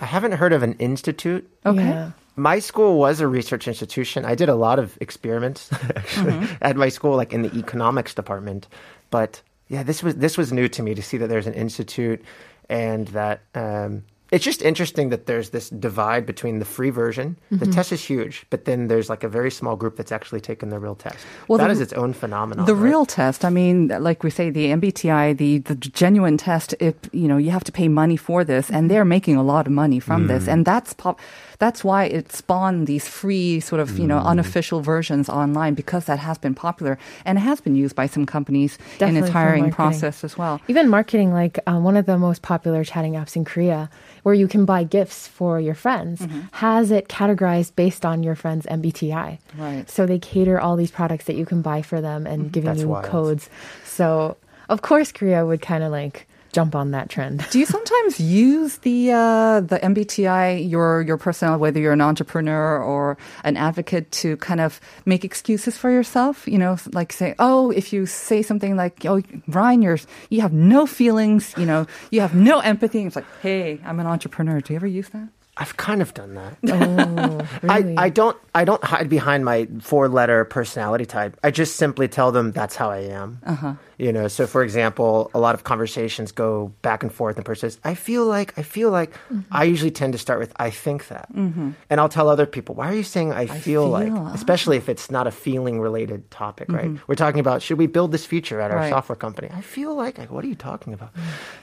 I 0.00 0.06
haven't 0.06 0.32
heard 0.32 0.52
of 0.52 0.62
an 0.62 0.74
institute. 0.74 1.48
okay. 1.66 1.84
Yeah. 1.84 2.12
My 2.40 2.58
school 2.60 2.98
was 2.98 3.20
a 3.20 3.28
research 3.28 3.68
institution. 3.68 4.24
I 4.24 4.34
did 4.34 4.48
a 4.48 4.54
lot 4.54 4.78
of 4.78 4.96
experiments 5.00 5.70
actually 5.96 6.32
Mm-hmm. 6.32 6.54
at 6.68 6.76
my 6.76 6.88
school, 6.88 7.14
like 7.16 7.32
in 7.36 7.42
the 7.42 7.54
economics 7.64 8.14
department. 8.14 8.62
But 9.10 9.42
yeah, 9.68 9.82
this 9.84 10.02
was 10.02 10.14
this 10.16 10.38
was 10.38 10.48
new 10.52 10.68
to 10.76 10.82
me 10.82 10.94
to 10.94 11.02
see 11.02 11.18
that 11.18 11.28
there's 11.28 11.46
an 11.46 11.54
institute, 11.54 12.20
and 12.68 13.08
that 13.08 13.38
um, 13.54 14.04
it's 14.30 14.44
just 14.44 14.62
interesting 14.62 15.08
that 15.10 15.26
there's 15.26 15.50
this 15.50 15.70
divide 15.70 16.24
between 16.26 16.58
the 16.58 16.64
free 16.64 16.90
version. 16.90 17.36
The 17.50 17.56
Mm-hmm. 17.56 17.72
test 17.72 17.92
is 17.92 18.02
huge, 18.04 18.46
but 18.50 18.64
then 18.64 18.88
there's 18.88 19.08
like 19.08 19.24
a 19.24 19.28
very 19.28 19.50
small 19.50 19.76
group 19.76 19.96
that's 19.96 20.12
actually 20.12 20.40
taken 20.40 20.70
the 20.70 20.78
real 20.78 20.94
test. 20.94 21.18
Well, 21.48 21.58
that 21.58 21.66
the- 21.66 21.72
is 21.72 21.80
its 21.80 21.92
own 21.92 22.12
phenomenon. 22.12 22.66
The 22.66 22.74
right? 22.74 22.90
real 22.90 23.04
test, 23.06 23.44
I 23.44 23.50
mean, 23.50 23.88
like 23.88 24.22
we 24.22 24.30
say, 24.30 24.50
the 24.50 24.66
MBTI, 24.66 25.36
the, 25.36 25.58
the 25.58 25.74
genuine 25.74 26.36
test, 26.36 26.74
if, 26.80 26.94
you 27.12 27.28
know, 27.28 27.36
you 27.36 27.50
have 27.50 27.64
to 27.64 27.72
pay 27.72 27.88
money 27.88 28.16
for 28.16 28.44
this 28.44 28.70
and 28.70 28.90
they're 28.90 29.04
making 29.04 29.36
a 29.36 29.42
lot 29.42 29.66
of 29.66 29.72
money 29.72 30.00
from 30.00 30.26
this. 30.28 30.44
Mm. 30.44 30.52
And 30.52 30.64
that's 30.66 30.92
pop, 30.94 31.18
that's 31.58 31.82
why 31.84 32.04
it 32.04 32.32
spawned 32.32 32.86
these 32.86 33.06
free 33.08 33.60
sort 33.60 33.80
of, 33.80 33.98
you 33.98 34.06
know, 34.06 34.20
Mm. 34.20 34.26
unofficial 34.26 34.80
versions 34.80 35.28
online 35.28 35.74
because 35.74 36.04
that 36.06 36.18
has 36.18 36.38
been 36.38 36.54
popular 36.54 36.98
and 37.24 37.38
it 37.38 37.42
has 37.42 37.60
been 37.60 37.74
used 37.74 37.94
by 37.96 38.06
some 38.06 38.26
companies 38.26 38.78
in 39.00 39.16
its 39.16 39.28
hiring 39.28 39.70
process 39.70 40.24
as 40.24 40.36
well. 40.38 40.60
Even 40.68 40.88
marketing, 40.88 41.32
like 41.32 41.58
um, 41.66 41.84
one 41.84 41.96
of 41.96 42.06
the 42.06 42.16
most 42.18 42.42
popular 42.42 42.84
chatting 42.84 43.14
apps 43.14 43.34
in 43.36 43.44
Korea, 43.44 43.90
where 44.22 44.34
you 44.34 44.48
can 44.48 44.64
buy 44.64 44.84
gifts 44.84 45.26
for 45.26 45.60
your 45.60 45.74
friends, 45.74 46.20
mm-hmm. 46.20 46.40
has 46.52 46.90
it 46.90 47.08
categorized 47.08 47.74
based 47.76 48.04
on 48.04 48.22
your 48.22 48.34
friend's 48.34 48.66
MBTI. 48.66 49.38
Right. 49.56 49.88
So 49.88 50.06
they 50.06 50.18
cater 50.18 50.60
all 50.60 50.76
these 50.76 50.90
products 50.90 51.24
that 51.24 51.36
you 51.36 51.46
can 51.46 51.62
buy 51.62 51.82
for 51.82 52.00
them 52.00 52.26
and 52.26 52.42
mm-hmm. 52.42 52.50
giving 52.50 52.68
That's 52.68 52.80
you 52.80 52.88
wild. 52.88 53.04
codes. 53.04 53.48
So 53.84 54.36
of 54.68 54.82
course, 54.82 55.10
Korea 55.10 55.44
would 55.44 55.60
kind 55.60 55.82
of 55.82 55.90
like 55.90 56.28
jump 56.52 56.74
on 56.74 56.90
that 56.90 57.08
trend. 57.08 57.44
Do 57.50 57.58
you 57.58 57.66
sometimes 57.66 58.20
use 58.20 58.78
the 58.78 59.12
uh, 59.12 59.60
the 59.60 59.78
MBTI 59.78 60.68
your 60.68 61.02
your 61.02 61.16
personality, 61.16 61.60
whether 61.60 61.80
you're 61.80 61.92
an 61.92 62.00
entrepreneur 62.00 62.82
or 62.82 63.16
an 63.44 63.56
advocate, 63.56 64.10
to 64.22 64.36
kind 64.38 64.60
of 64.60 64.80
make 65.04 65.24
excuses 65.24 65.76
for 65.76 65.90
yourself? 65.90 66.46
You 66.46 66.58
know, 66.58 66.76
like 66.92 67.12
say, 67.12 67.34
oh, 67.38 67.70
if 67.70 67.92
you 67.92 68.06
say 68.06 68.42
something 68.42 68.76
like, 68.76 69.04
oh, 69.06 69.22
Ryan, 69.48 69.82
you're 69.82 69.98
you 70.28 70.40
have 70.40 70.52
no 70.52 70.86
feelings, 70.86 71.54
you 71.56 71.66
know, 71.66 71.86
you 72.10 72.20
have 72.20 72.34
no 72.34 72.60
empathy. 72.60 73.02
It's 73.04 73.16
like, 73.16 73.26
hey, 73.42 73.80
I'm 73.84 74.00
an 74.00 74.06
entrepreneur. 74.06 74.60
Do 74.60 74.72
you 74.72 74.76
ever 74.76 74.86
use 74.86 75.08
that? 75.10 75.28
I've 75.56 75.76
kind 75.76 76.00
of 76.00 76.14
done 76.14 76.34
that. 76.34 76.56
Oh, 76.68 77.46
really? 77.62 77.96
I, 77.96 78.04
I 78.04 78.08
don't 78.08 78.36
I 78.54 78.64
don't 78.64 78.82
hide 78.82 79.10
behind 79.10 79.44
my 79.44 79.68
four 79.80 80.08
letter 80.08 80.44
personality 80.46 81.04
type. 81.04 81.36
I 81.44 81.50
just 81.50 81.76
simply 81.76 82.08
tell 82.08 82.32
them 82.32 82.52
that's 82.52 82.76
how 82.76 82.90
I 82.90 83.00
am. 83.12 83.40
Uh-huh. 83.44 83.74
You 84.00 84.12
know, 84.12 84.28
so 84.28 84.46
for 84.46 84.62
example, 84.62 85.30
a 85.34 85.38
lot 85.38 85.54
of 85.54 85.64
conversations 85.64 86.32
go 86.32 86.72
back 86.80 87.02
and 87.02 87.12
forth, 87.12 87.36
and 87.36 87.44
the 87.44 87.46
person 87.46 87.68
says, 87.68 87.78
"I 87.84 87.94
feel 87.94 88.24
like," 88.24 88.56
"I 88.58 88.62
feel 88.62 88.90
like." 88.90 89.12
I 89.52 89.64
usually 89.64 89.90
tend 89.90 90.14
to 90.14 90.18
start 90.18 90.38
with, 90.40 90.54
"I 90.56 90.70
think 90.70 91.08
that," 91.08 91.28
mm-hmm. 91.34 91.72
and 91.90 92.00
I'll 92.00 92.08
tell 92.08 92.30
other 92.30 92.46
people, 92.46 92.74
"Why 92.74 92.88
are 92.88 92.94
you 92.94 93.02
saying 93.04 93.32
I, 93.32 93.44
feel, 93.46 93.86
like?" 93.86 94.08
feel, 94.08 94.16
ah. 94.16 94.32
Especially 94.32 94.78
if 94.78 94.88
it's 94.88 95.10
not 95.10 95.26
a 95.26 95.30
feeling 95.30 95.80
related 95.80 96.30
topic, 96.30 96.72
right? 96.72 96.86
Mm-hmm. 96.86 97.04
We're 97.08 97.14
talking 97.14 97.40
about 97.40 97.60
should 97.60 97.76
we 97.76 97.86
build 97.86 98.10
this 98.12 98.24
feature 98.24 98.58
at 98.60 98.70
our 98.70 98.80
Right. 98.80 98.90
software 98.90 99.16
company? 99.16 99.48
I 99.52 99.60
feel 99.60 99.94
like, 99.94 100.16
like, 100.16 100.30
what 100.30 100.44
are 100.44 100.48
you 100.48 100.54
talking 100.54 100.94
about? 100.94 101.10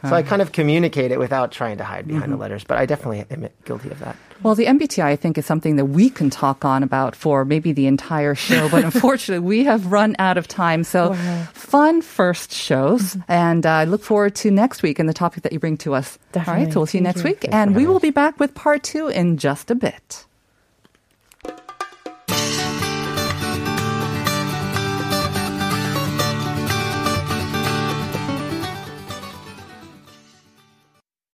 So 0.04 0.14
I 0.14 0.20
uh-huh. 0.20 0.30
kind 0.30 0.42
of 0.42 0.52
communicate 0.52 1.12
it 1.12 1.18
without 1.18 1.52
trying 1.52 1.78
to 1.78 1.84
hide 1.84 2.06
behind 2.08 2.26
the 2.26 2.36
mm-hmm. 2.38 2.42
letters, 2.42 2.64
but 2.64 2.78
I 2.78 2.86
definitely 2.86 3.26
am 3.32 3.50
guilty 3.66 3.90
of 3.90 4.00
that. 4.00 4.16
Well, 4.44 4.54
the 4.54 4.66
MBTI, 4.66 5.04
I 5.04 5.16
think, 5.16 5.38
is 5.38 5.46
something 5.46 5.78
that 5.78 5.86
we 5.86 6.12
can 6.12 6.30
talk 6.30 6.64
on 6.64 6.84
about 6.84 7.16
for 7.16 7.44
maybe 7.44 7.74
the 7.74 7.88
entire 7.88 8.36
show, 8.36 8.70
but 8.70 8.84
unfortunately, 8.90 9.46
we 9.46 9.64
have 9.64 9.92
run 9.92 10.16
out 10.20 10.38
of 10.38 10.48
time. 10.48 10.84
So, 10.84 11.16
fun 11.54 12.02
first 12.28 12.52
shows, 12.52 13.16
and 13.30 13.66
uh, 13.66 13.70
I 13.70 13.86
look 13.86 14.04
forward 14.04 14.36
to 14.36 14.52
next 14.52 14.84
week 14.84 15.00
and 15.00 15.08
the 15.08 15.14
topic 15.14 15.44
that 15.44 15.54
you 15.54 15.60
bring 15.60 15.78
to 15.78 15.94
us. 15.94 16.20
All 16.36 16.44
right, 16.46 16.72
so 16.72 16.82
we'll 16.82 16.86
see 16.86 16.98
you 16.98 17.04
Thank 17.04 17.16
next 17.16 17.24
you. 17.24 17.32
week, 17.32 17.46
and 17.54 17.76
we 17.76 17.88
will 17.88 18.02
be 18.02 18.12
back 18.12 18.38
with 18.38 18.54
part 18.54 18.84
two 18.84 19.08
in 19.08 19.38
just 19.38 19.72
a 19.72 19.76
bit. 19.76 20.27